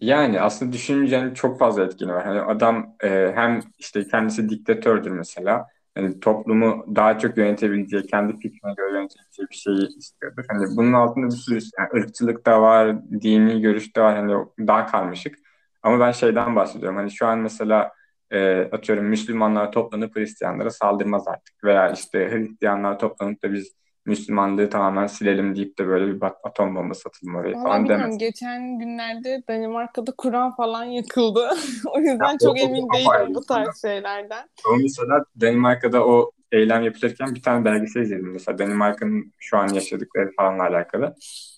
Yani 0.00 0.40
aslında 0.40 0.72
düşününce 0.72 1.32
çok 1.34 1.58
fazla 1.58 1.84
etkili 1.84 2.08
var. 2.12 2.24
Hani 2.26 2.40
adam 2.40 2.96
e, 3.02 3.32
hem 3.34 3.60
işte 3.78 4.08
kendisi 4.08 4.48
diktatördür 4.48 5.10
mesela. 5.10 5.66
Hani 5.94 6.20
toplumu 6.20 6.84
daha 6.96 7.18
çok 7.18 7.36
yönetebileceği, 7.38 8.02
kendi 8.06 8.32
fikrine 8.38 8.74
göre 8.76 8.92
yönetebileceği 8.98 9.48
bir 9.50 9.54
şeyi 9.56 9.88
istiyordur. 9.98 10.44
Hani 10.48 10.76
bunun 10.76 10.92
altında 10.92 11.26
bir 11.26 11.30
sürü 11.30 11.58
yani 11.78 11.88
ırkçılık 12.04 12.46
da 12.46 12.62
var, 12.62 12.96
dini 13.20 13.60
görüş 13.60 13.96
de 13.96 14.00
var. 14.00 14.16
Hani 14.16 14.44
daha 14.66 14.86
karmaşık. 14.86 15.38
Ama 15.82 16.00
ben 16.00 16.12
şeyden 16.12 16.56
bahsediyorum. 16.56 16.96
Hani 16.96 17.10
şu 17.10 17.26
an 17.26 17.38
mesela 17.38 17.92
e, 18.30 18.60
atıyorum 18.72 19.04
Müslümanlar 19.04 19.72
toplanıp 19.72 20.16
Hristiyanlara 20.16 20.70
saldırmaz 20.70 21.28
artık. 21.28 21.64
Veya 21.64 21.90
işte 21.92 22.30
Hristiyanlar 22.30 22.98
toplanıp 22.98 23.42
da 23.42 23.52
biz 23.52 23.72
Müslümanlığı 24.06 24.70
tamamen 24.70 25.06
silelim 25.06 25.56
deyip 25.56 25.78
de 25.78 25.86
böyle 25.86 26.14
bir 26.14 26.26
atom 26.44 26.76
bombası 26.76 27.08
atılım 27.08 27.34
oraya 27.34 27.54
falan 27.62 27.88
demez. 27.88 28.18
Geçen 28.18 28.78
günlerde 28.78 29.42
Danimarka'da 29.48 30.12
Kur'an 30.18 30.56
falan 30.56 30.84
yakıldı. 30.84 31.50
O 31.94 31.98
Ya 31.98 32.04
yüzden 32.12 32.38
o, 32.40 32.46
çok 32.46 32.56
o, 32.62 32.66
emin 32.66 32.88
o 32.88 32.92
değilim 32.92 33.34
bu 33.34 33.40
tarz 33.46 33.82
şeylerden. 33.82 34.48
Ama 34.66 34.76
mesela 34.82 35.24
Danimarka'da 35.40 36.06
o 36.06 36.32
eylem 36.52 36.82
yapılırken 36.82 37.34
bir 37.34 37.42
tane 37.42 37.64
belgesel 37.64 38.00
izledim 38.02 38.32
mesela 38.32 38.58
Danimarka'nın 38.58 39.32
şu 39.38 39.56
an 39.58 39.68
yaşadıkları 39.68 40.30
falanla 40.36 40.62
alakalı. 40.62 41.14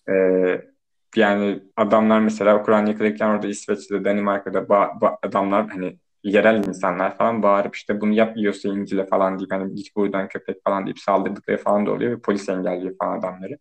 Ee, 0.08 0.62
yani 1.16 1.62
adamlar 1.76 2.20
mesela 2.20 2.62
Kur'an 2.62 2.86
yakılırken 2.86 3.28
orada 3.28 3.46
İsveç'te, 3.46 4.04
Danimarka'da 4.04 4.58
ba- 4.58 5.00
ba- 5.00 5.18
adamlar 5.22 5.68
hani 5.68 5.98
yerel 6.24 6.64
insanlar 6.64 7.16
falan 7.16 7.42
bağırıp 7.42 7.76
işte 7.76 8.00
bunu 8.00 8.12
yap 8.12 8.36
yiyorsa 8.36 8.68
İncil'e 8.68 9.06
falan 9.06 9.38
deyip 9.38 9.52
hani 9.52 9.74
git 9.74 9.96
buradan 9.96 10.28
köpek 10.28 10.64
falan 10.64 10.86
deyip 10.86 10.98
saldırdıkları 10.98 11.56
falan 11.56 11.86
da 11.86 11.90
oluyor 11.92 12.12
ve 12.12 12.20
polis 12.20 12.48
engelliyor 12.48 12.96
falan 13.00 13.18
adamları. 13.18 13.58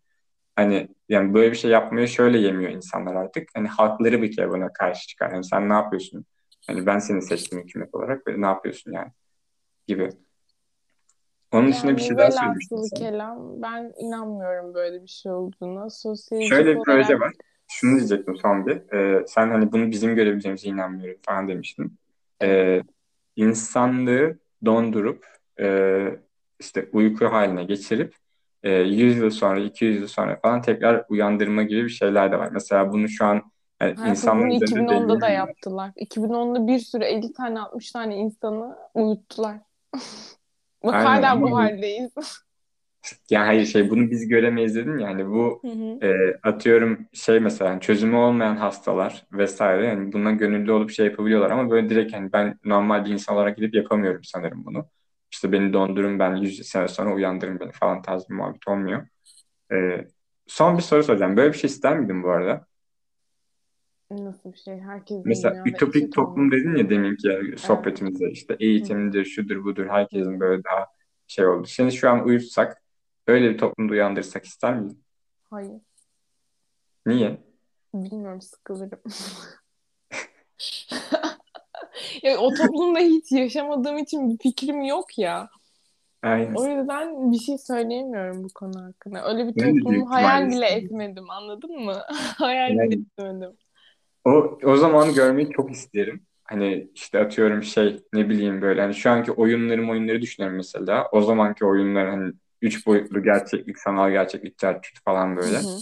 Hani 0.56 0.88
yani 1.08 1.34
böyle 1.34 1.50
bir 1.50 1.56
şey 1.56 1.70
yapmıyor 1.70 2.06
şöyle 2.06 2.38
yemiyor 2.38 2.70
insanlar 2.70 3.14
artık. 3.14 3.48
Hani 3.54 3.68
halkları 3.68 4.22
bir 4.22 4.36
kere 4.36 4.50
buna 4.50 4.72
karşı 4.72 5.08
çıkar. 5.08 5.32
Hani 5.32 5.44
sen 5.44 5.68
ne 5.68 5.72
yapıyorsun? 5.72 6.24
Hani 6.66 6.86
ben 6.86 6.98
seni 6.98 7.22
seçtim 7.22 7.58
hükümet 7.58 7.94
olarak 7.94 8.26
ve 8.26 8.40
ne 8.40 8.46
yapıyorsun 8.46 8.92
yani 8.92 9.08
gibi. 9.86 10.10
Onun 11.52 11.68
dışında 11.68 11.96
bir 11.96 12.02
Yani 12.02 12.08
şey 12.08 12.18
daha 12.18 12.30
sen. 12.30 12.54
kelam 12.96 13.62
ben 13.62 13.92
inanmıyorum 13.98 14.74
böyle 14.74 15.02
bir 15.02 15.08
şey 15.08 15.32
olduğuna. 15.32 15.90
Sosyolojik 15.90 16.48
Şöyle 16.48 16.76
bir 16.76 16.84
proje 16.84 17.16
olarak 17.16 17.20
var. 17.20 17.32
Şunu 17.68 17.98
diyecektim 17.98 18.36
son 18.36 18.66
bir. 18.66 18.92
Ee, 18.92 19.24
sen 19.26 19.50
hani 19.50 19.72
bunu 19.72 19.90
bizim 19.90 20.14
görebileceğimize 20.14 20.68
inanmıyorum 20.68 21.20
falan 21.26 21.48
demiştin. 21.48 21.98
Ee, 22.42 22.82
insanlığı 23.36 24.38
dondurup 24.64 25.26
e, 25.60 26.06
işte 26.60 26.88
uyku 26.92 27.26
haline 27.26 27.64
geçirip 27.64 28.14
e, 28.62 28.70
100 28.70 29.16
yıl 29.16 29.30
sonra, 29.30 29.60
200 29.60 30.00
yıl 30.00 30.08
sonra 30.08 30.38
falan 30.42 30.62
tekrar 30.62 31.04
uyandırma 31.08 31.62
gibi 31.62 31.84
bir 31.84 31.88
şeyler 31.88 32.32
de 32.32 32.38
var. 32.38 32.48
Mesela 32.52 32.92
bunu 32.92 33.08
şu 33.08 33.24
an 33.24 33.34
yani 33.34 33.94
Hayatım 33.94 34.10
insanlar 34.10 34.46
bunu 34.46 34.64
üzerinde 34.64 34.92
2010'da 34.92 35.20
da 35.20 35.28
yaptılar. 35.28 35.90
2010'da 35.96 36.66
bir 36.66 36.78
sürü 36.78 37.04
50 37.04 37.32
tane 37.32 37.60
60 37.60 37.92
tane 37.92 38.16
insanı 38.16 38.76
uyuttular. 38.94 39.56
Bak 40.84 40.94
Aynen 40.94 41.06
hala 41.06 41.42
bu 41.42 41.56
haldeyiz. 41.56 42.10
yani 43.30 43.46
hayır 43.46 43.66
şey 43.66 43.90
bunu 43.90 44.10
biz 44.10 44.28
göremeyiz 44.28 44.74
dedim 44.76 44.98
ya 44.98 45.08
hani 45.08 45.26
bu 45.28 45.64
Hı 45.64 45.68
hı. 45.68 45.98
e, 46.06 46.36
atıyorum 46.42 47.06
şey 47.12 47.40
mesela 47.40 47.70
hani 47.70 47.80
çözümü 47.80 48.16
olmayan 48.16 48.56
hastalar 48.56 49.26
vesaire 49.32 49.86
yani 49.86 50.12
buna 50.12 50.30
gönüllü 50.32 50.72
olup 50.72 50.90
şey 50.90 51.06
yapabiliyorlar 51.06 51.50
ama 51.50 51.70
böyle 51.70 51.88
direkt 51.88 52.12
hani 52.14 52.32
ben 52.32 52.58
normal 52.64 53.04
bir 53.04 53.10
insan 53.10 53.36
olarak 53.36 53.56
gidip 53.56 53.74
yapamıyorum 53.74 54.24
sanırım 54.24 54.64
bunu. 54.64 54.86
İşte 55.32 55.52
beni 55.52 55.72
dondurun 55.72 56.18
ben 56.18 56.36
100 56.36 56.66
sene 56.68 56.88
sonra 56.88 57.14
uyandırın 57.14 57.60
beni 57.60 57.72
falan 57.72 58.02
tarzı 58.02 58.28
bir 58.28 58.34
muhabbet 58.34 58.68
olmuyor. 58.68 59.06
E, 59.72 60.04
son 60.46 60.76
bir 60.76 60.82
soru 60.82 61.02
soracağım. 61.04 61.36
Böyle 61.36 61.52
bir 61.52 61.58
şey 61.58 61.68
ister 61.68 61.98
miydin 62.00 62.22
bu 62.22 62.30
arada? 62.30 62.66
Nasıl 64.10 64.52
bir 64.52 64.58
şey? 64.58 64.80
Herkesin 64.80 65.22
Mesela 65.24 65.62
ütopik 65.66 66.02
eşit 66.02 66.14
toplum 66.14 66.36
olması. 66.46 66.56
dedin 66.64 66.76
ya 66.76 66.90
deminki 66.90 67.58
sohbetimizde 67.58 68.30
işte 68.30 68.56
eğitimdir, 68.60 69.24
şudur 69.24 69.64
budur 69.64 69.86
herkesin 69.88 70.40
böyle 70.40 70.64
daha 70.64 70.86
şey 71.26 71.46
oldu. 71.46 71.66
Seni 71.66 71.92
şu 71.92 72.10
an 72.10 72.24
uyutsak 72.26 72.82
öyle 73.28 73.50
bir 73.50 73.58
toplumda 73.58 73.92
uyandırsak 73.92 74.44
ister 74.44 74.80
miydin? 74.80 75.04
Hayır. 75.50 75.80
Niye? 77.06 77.38
Bilmiyorum 77.94 78.40
sıkılırım. 78.40 79.00
Ya 82.22 82.38
o 82.38 82.54
toplumda 82.54 82.98
hiç 82.98 83.32
yaşamadığım 83.32 83.98
için 83.98 84.30
bir 84.30 84.38
fikrim 84.38 84.82
yok 84.82 85.18
ya. 85.18 85.48
Aynen. 86.22 86.54
O 86.54 86.66
yüzden 86.66 87.32
bir 87.32 87.38
şey 87.38 87.58
söyleyemiyorum 87.58 88.44
bu 88.44 88.48
konu 88.54 88.84
hakkında. 88.84 89.28
Öyle 89.28 89.46
bir 89.46 89.52
toplumu 89.52 90.10
hayal 90.10 90.48
bile 90.50 90.66
etmedim, 90.66 91.30
anladın 91.30 91.84
mı? 91.84 91.96
Hayal 92.38 92.70
bile 92.70 92.82
Yani 92.82 92.94
etmedim. 92.94 93.56
o, 94.24 94.58
o 94.64 94.76
zaman 94.76 95.14
görmeyi 95.14 95.50
çok 95.50 95.70
isterim. 95.70 96.22
Hani 96.44 96.90
işte 96.94 97.18
atıyorum 97.18 97.62
şey 97.62 98.00
ne 98.12 98.28
bileyim 98.28 98.62
böyle 98.62 98.80
hani 98.80 98.94
şu 98.94 99.10
anki 99.10 99.32
oyunları 99.32 99.90
oyunları 99.90 100.22
düşünüyorum 100.22 100.56
mesela. 100.56 101.08
O 101.12 101.22
zamanki 101.22 101.64
oyunlar 101.64 102.08
hani 102.08 102.32
üç 102.62 102.86
boyutlu 102.86 103.22
gerçeklik, 103.22 103.78
sanal 103.78 104.10
gerçeklik, 104.10 104.58
çarçurt 104.58 105.04
falan 105.04 105.32
Hı 105.32 105.36
böyle. 105.36 105.58
hı. 105.58 105.78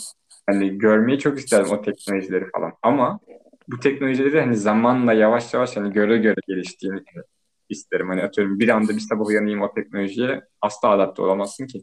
Hani 0.46 0.78
görmeyi 0.78 1.18
çok 1.18 1.38
isterim 1.38 1.70
o 1.70 1.82
teknolojileri 1.82 2.50
falan. 2.50 2.72
Ama 2.82 3.20
bu 3.68 3.80
teknolojileri 3.80 4.40
hani 4.40 4.56
zamanla 4.56 5.12
yavaş 5.12 5.54
yavaş 5.54 5.76
hani 5.76 5.92
göre 5.92 6.18
göre 6.18 6.40
geliştiğini 6.48 7.00
isterim. 7.68 8.08
Hani 8.08 8.22
atıyorum 8.22 8.58
bir 8.58 8.68
anda 8.68 8.92
bir 8.92 9.00
sabah 9.00 9.26
uyanayım 9.26 9.62
o 9.62 9.74
teknolojiye 9.74 10.40
asla 10.60 10.88
adapte 10.88 11.22
olamazsın 11.22 11.66
ki. 11.66 11.82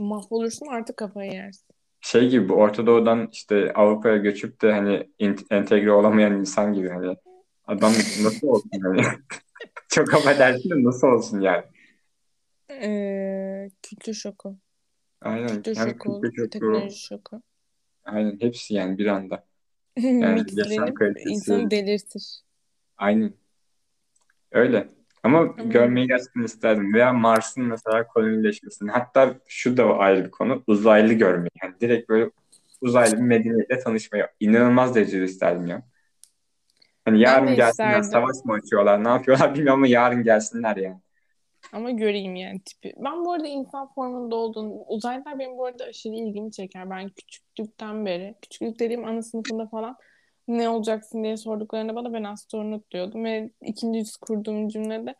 Mahvolursun 0.00 0.66
artık 0.66 0.96
kafayı 0.96 1.32
yersin. 1.32 1.68
Şey 2.00 2.28
gibi 2.28 2.52
Orta 2.52 2.86
Doğu'dan 2.86 3.28
işte 3.32 3.72
Avrupa'ya 3.72 4.16
göçüp 4.16 4.62
de 4.62 4.72
hani 4.72 5.10
entegre 5.50 5.92
olamayan 5.92 6.32
insan 6.36 6.72
gibi 6.72 6.88
hani 6.88 7.16
adam 7.66 7.92
nasıl 8.22 8.48
olsun 8.48 8.70
hani 8.82 9.02
çok 9.88 10.14
affedersin 10.14 10.70
de 10.70 10.84
nasıl 10.84 11.06
olsun 11.06 11.40
yani. 11.40 11.64
Ee, 12.70 13.70
kültür 13.82 14.14
şoku. 14.14 14.56
Aynen 15.20 15.48
Kültür 15.48 15.74
hem 15.74 15.88
şoku, 15.88 16.20
kültür 16.20 16.36
şoku 16.36 16.50
teknoloji 16.50 16.98
şoku. 16.98 17.42
aynen 18.04 18.38
hepsi 18.40 18.74
yani 18.74 18.98
bir 18.98 19.06
anda. 19.06 19.44
Yani 19.96 20.44
yaşam 20.54 20.94
kalitesi 20.94 21.28
insanı 21.30 21.70
delirtir. 21.70 22.40
aynen 22.96 23.32
öyle. 24.52 24.88
Ama 25.22 25.38
Ama 25.38 25.62
görmeyi 25.62 26.06
gerçekten 26.06 26.42
isterdim. 26.42 26.94
Veya 26.94 27.12
Mars'ın 27.12 27.64
mesela 27.64 28.06
kolonileşmesini. 28.06 28.90
Hatta 28.90 29.34
şu 29.46 29.76
da 29.76 29.84
ayrı 29.98 30.24
bir 30.24 30.30
konu. 30.30 30.62
Uzaylı 30.66 31.12
görmeyi. 31.12 31.50
Yani 31.62 31.74
direkt 31.80 32.08
böyle 32.08 32.30
uzaylı 32.80 33.16
bir 33.16 33.22
medeniyetle 33.22 33.78
tanışmayı 33.78 34.26
inanılmaz 34.40 34.94
derecede 34.94 35.24
isterdim 35.24 35.66
ya. 35.66 35.82
Hani 37.04 37.20
yarın 37.20 37.46
gelsinler 37.54 38.00
isterdim. 38.00 38.10
savaş 38.10 38.44
mı 38.44 38.52
açıyorlar 38.52 39.04
ne 39.04 39.08
yapıyorlar 39.08 39.54
bilmiyorum 39.54 39.80
ama 39.80 39.86
yarın 39.86 40.22
gelsinler 40.22 40.76
yani. 40.76 41.00
Ama 41.72 41.90
göreyim 41.90 42.36
yani 42.36 42.60
tipi. 42.60 42.94
Ben 42.96 43.24
bu 43.24 43.32
arada 43.32 43.46
insan 43.46 43.92
formunda 43.94 44.36
olduğunu, 44.36 44.84
uzaylılar 44.88 45.38
benim 45.38 45.58
bu 45.58 45.66
arada 45.66 45.84
aşırı 45.84 46.14
ilgimi 46.14 46.52
çeker. 46.52 46.90
Ben 46.90 47.08
küçüklükten 47.08 48.06
beri, 48.06 48.34
küçüklük 48.42 48.80
dediğim 48.80 49.04
ana 49.04 49.22
sınıfında 49.22 49.66
falan 49.66 49.96
ne 50.48 50.68
olacaksın 50.68 51.24
diye 51.24 51.36
sorduklarında 51.36 51.94
bana 51.94 52.12
ben 52.12 52.24
astronot 52.24 52.90
diyordum. 52.90 53.24
Ve 53.24 53.50
ikinci 53.60 53.98
yüz 53.98 54.16
kurduğum 54.16 54.68
cümlede 54.68 55.14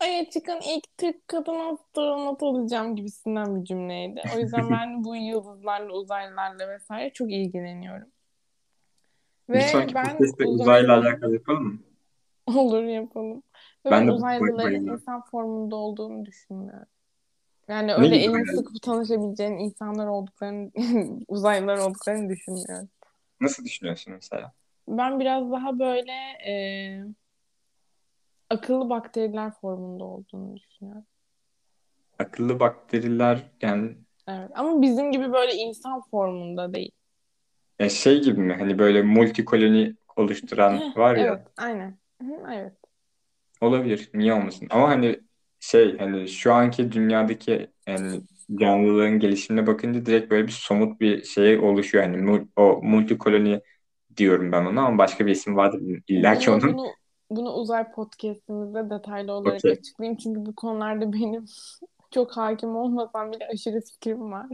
Ay'a 0.00 0.30
çıkan 0.30 0.60
ilk 0.60 0.98
Türk 0.98 1.28
kadın 1.28 1.72
astronot 1.72 2.42
olacağım 2.42 2.96
gibisinden 2.96 3.56
bir 3.56 3.64
cümleydi. 3.64 4.22
O 4.36 4.38
yüzden 4.38 4.70
ben 4.70 5.04
bu 5.04 5.16
yıldızlarla, 5.16 5.92
uzaylılarla 5.92 6.68
vesaire 6.68 7.12
çok 7.12 7.32
ilgileniyorum. 7.32 8.08
Bir 9.48 9.54
Ve 9.54 9.60
sonraki 9.60 9.94
ben 9.94 10.16
uzayla 10.46 10.98
alakalı 10.98 11.34
yapalım 11.34 11.64
mı? 11.64 11.78
olur 12.58 12.82
yapalım. 12.82 13.42
Ben 13.90 14.06
de 14.08 14.12
uzaylıların 14.12 14.86
insan 14.86 15.22
formunda 15.22 15.76
olduğunu 15.76 16.26
düşünmüyorum. 16.26 16.86
Yani 17.68 17.86
Ne 17.86 17.94
öyle 17.94 18.16
gibi 18.16 18.24
elini 18.24 18.46
sıkıp 18.46 18.82
tanışabileceğin 18.82 19.52
insanlar 19.52 20.06
olduklarını, 20.06 20.70
uzaylılar 21.28 21.78
olduklarını 21.78 22.28
düşünmüyorum. 22.28 22.88
Nasıl 23.40 23.64
düşünüyorsun 23.64 24.12
mesela? 24.12 24.52
Ben 24.88 25.20
biraz 25.20 25.52
daha 25.52 25.78
böyle 25.78 26.12
e, 26.46 26.54
akıllı 28.50 28.90
bakteriler 28.90 29.52
formunda 29.60 30.04
olduğunu 30.04 30.56
düşünüyorum. 30.56 31.06
Akıllı 32.18 32.60
bakteriler 32.60 33.50
yani 33.62 33.96
Evet. 34.28 34.50
Ama 34.54 34.82
bizim 34.82 35.12
gibi 35.12 35.32
böyle 35.32 35.54
insan 35.54 36.00
formunda 36.10 36.74
değil. 36.74 36.90
e, 37.78 37.88
şey 37.90 38.22
gibi 38.22 38.40
mi? 38.40 38.54
Hani 38.54 38.78
böyle 38.78 39.02
multikoloni 39.02 39.96
oluşturan 40.16 40.82
var 40.96 41.16
ya 41.16 41.24
evet, 41.24 41.46
aynen. 41.56 41.98
Hı, 42.22 42.26
evet. 42.52 42.77
Olabilir. 43.60 44.10
Niye 44.14 44.32
olmasın? 44.34 44.68
Ama 44.70 44.88
hani 44.88 45.20
şey 45.60 45.98
hani 45.98 46.28
şu 46.28 46.52
anki 46.54 46.92
dünyadaki 46.92 47.70
yani 47.88 48.22
canlılığın 48.60 49.18
gelişimine 49.18 49.66
bakınca 49.66 50.06
direkt 50.06 50.30
böyle 50.30 50.46
bir 50.46 50.52
somut 50.52 51.00
bir 51.00 51.24
şey 51.24 51.58
oluşuyor. 51.58 52.04
Yani 52.04 52.16
mu- 52.16 52.48
o 52.56 52.80
multikoloni 52.82 53.60
diyorum 54.16 54.52
ben 54.52 54.64
ona 54.66 54.82
ama 54.86 54.98
başka 54.98 55.26
bir 55.26 55.32
isim 55.32 55.56
vardır 55.56 55.82
illa 56.08 56.38
ki 56.38 56.50
onun. 56.50 56.82
bunu 56.82 56.96
bunu 57.30 57.52
uzay 57.54 57.92
podcast'imizde 57.92 58.90
detaylı 58.90 59.32
olarak 59.32 59.68
Okey. 59.68 59.70
açıklayayım. 59.70 60.18
Çünkü 60.18 60.46
bu 60.46 60.54
konularda 60.54 61.12
benim 61.12 61.44
çok 62.10 62.36
hakim 62.36 62.76
olmasam 62.76 63.32
bile 63.32 63.48
aşırı 63.54 63.80
fikrim 63.80 64.32
var. 64.32 64.48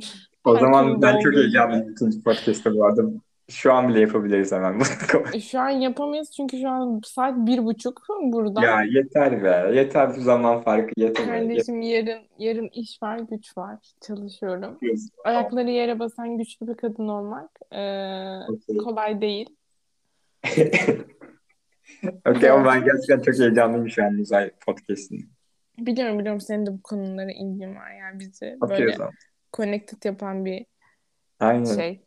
O 0.45 0.57
Her 0.57 0.61
zaman 0.61 1.03
ben 1.03 1.19
çok 1.19 1.37
heyecanlıyım 1.37 1.91
ikinci 1.93 2.23
podcast'te 2.23 2.75
bu 2.75 2.85
arada. 2.85 3.03
Şu 3.51 3.73
an 3.73 3.89
bile 3.89 4.01
yapabiliriz 4.01 4.53
hemen 4.53 4.75
bunu. 4.75 4.85
E, 5.35 5.41
Şu 5.41 5.61
an 5.61 5.69
yapamayız 5.69 6.31
çünkü 6.31 6.61
şu 6.61 6.69
an 6.69 7.01
saat 7.05 7.37
bir 7.37 7.65
buçuk 7.65 8.03
burada. 8.23 8.65
Ya 8.65 8.83
yeter 8.83 9.45
be. 9.45 9.71
Yeter 9.75 10.17
bu 10.17 10.21
zaman 10.21 10.63
farkı 10.63 10.93
yeter. 10.97 11.27
Kardeşim 11.27 11.81
yarın 11.83 12.23
yarın 12.39 12.69
iş 12.69 13.03
var, 13.03 13.19
güç 13.19 13.57
var. 13.57 13.79
Çalışıyorum. 14.07 14.63
Yapıyoruz. 14.63 15.09
Ayakları 15.25 15.71
yere 15.71 15.99
basan 15.99 16.39
güçlü 16.39 16.69
bir 16.69 16.75
kadın 16.75 17.09
olmak 17.09 17.51
e, 17.73 17.81
Okey. 18.53 18.77
kolay 18.77 19.21
değil. 19.21 19.51
Okey 22.27 22.51
ama 22.51 22.65
ben 22.65 22.85
gerçekten 22.85 23.21
çok 23.21 23.39
heyecanlıyım 23.39 23.91
şu 23.91 24.05
an 24.05 24.15
uzay 24.15 24.51
podcast'ini. 24.67 25.21
Biliyorum 25.79 26.19
biliyorum 26.19 26.41
senin 26.41 26.67
de 26.67 26.73
bu 26.73 26.83
konulara 26.83 27.33
ilgin 27.33 27.77
var. 27.77 27.91
Yani 28.01 28.21
bizi 28.21 28.57
o 28.61 28.69
böyle 28.69 28.97
connected 29.53 30.05
yapan 30.05 30.45
bir 30.45 30.67
Aynen. 31.41 31.65
şey 31.65 32.04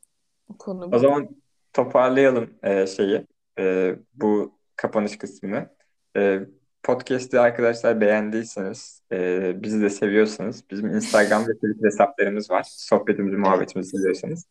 konu 0.59 0.89
O 0.91 0.99
zaman 0.99 1.29
toparlayalım 1.73 2.49
e, 2.63 2.87
şeyi. 2.87 3.27
E, 3.59 3.95
bu 4.13 4.59
kapanış 4.75 5.17
kısmını. 5.17 5.69
E, 6.17 6.39
podcast'i 6.83 7.39
arkadaşlar 7.39 8.01
beğendiyseniz, 8.01 9.01
e, 9.11 9.51
bizi 9.63 9.81
de 9.81 9.89
seviyorsanız 9.89 10.63
bizim 10.71 10.89
Instagram 10.89 11.41
ve 11.47 11.53
Twitter 11.53 11.85
hesaplarımız 11.85 12.49
var. 12.51 12.65
Sohbetimizi, 12.69 13.37
muhabbetimizi 13.37 13.97
seviyorsanız. 13.97 14.45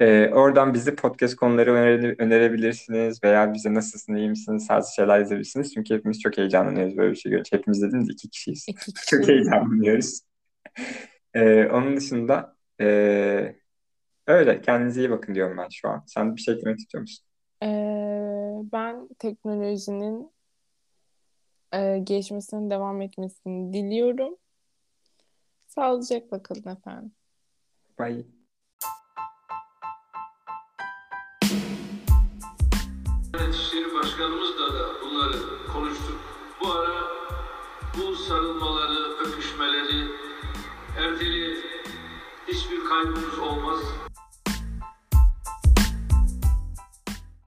E, 0.00 0.28
oradan 0.28 0.74
bizi 0.74 0.94
podcast 0.96 1.36
konuları 1.36 1.72
önere- 1.72 2.14
önerebilirsiniz 2.18 3.24
veya 3.24 3.54
bize 3.54 3.74
nasılsın, 3.74 4.14
iyi 4.14 4.28
misiniz 4.28 4.66
tarzı 4.66 4.94
şeyler 4.94 5.18
yazabilirsiniz. 5.18 5.74
Çünkü 5.74 5.94
hepimiz 5.94 6.20
çok 6.20 6.38
heyecanlanıyoruz 6.38 6.96
böyle 6.96 7.10
bir 7.10 7.16
şey 7.16 7.32
görünce. 7.32 7.56
Hepimiz 7.56 7.82
dediğimiz 7.82 8.08
iki 8.10 8.28
kişiyiz. 8.30 8.66
İki 8.68 8.92
Çok 9.10 9.20
kişi. 9.20 9.32
heyecanlanıyoruz. 9.32 10.20
E, 11.34 11.66
onun 11.66 11.96
dışında 11.96 12.56
e, 12.80 13.56
öyle. 14.28 14.60
Kendinize 14.60 15.00
iyi 15.00 15.10
bakın 15.10 15.34
diyorum 15.34 15.56
ben 15.58 15.68
şu 15.70 15.88
an. 15.88 16.02
Sen 16.06 16.36
bir 16.36 16.40
şey 16.40 16.54
eklemek 16.54 16.78
istiyor 16.78 17.02
musun? 17.02 17.24
Ee, 17.62 17.66
ben 18.72 19.08
teknolojinin 19.18 20.32
e, 21.72 21.98
gelişmesinin 21.98 22.70
devam 22.70 23.02
etmesini 23.02 23.72
diliyorum. 23.72 24.36
Sağlıcakla 25.66 26.42
kalın 26.42 26.76
efendim. 26.76 27.12
Bye. 27.98 28.24
Diyanet 33.32 33.54
İşleri 33.54 33.94
Başkanımızla 33.94 34.74
da 34.74 34.86
bunları 35.02 35.66
konuştuk. 35.72 36.20
Bu 36.60 36.72
ara 36.72 37.02
bu 37.96 38.16
sarılmaları, 38.16 39.24
öpüşmeleri, 39.24 40.10
erteli 40.98 41.68
Bye. 43.58 44.07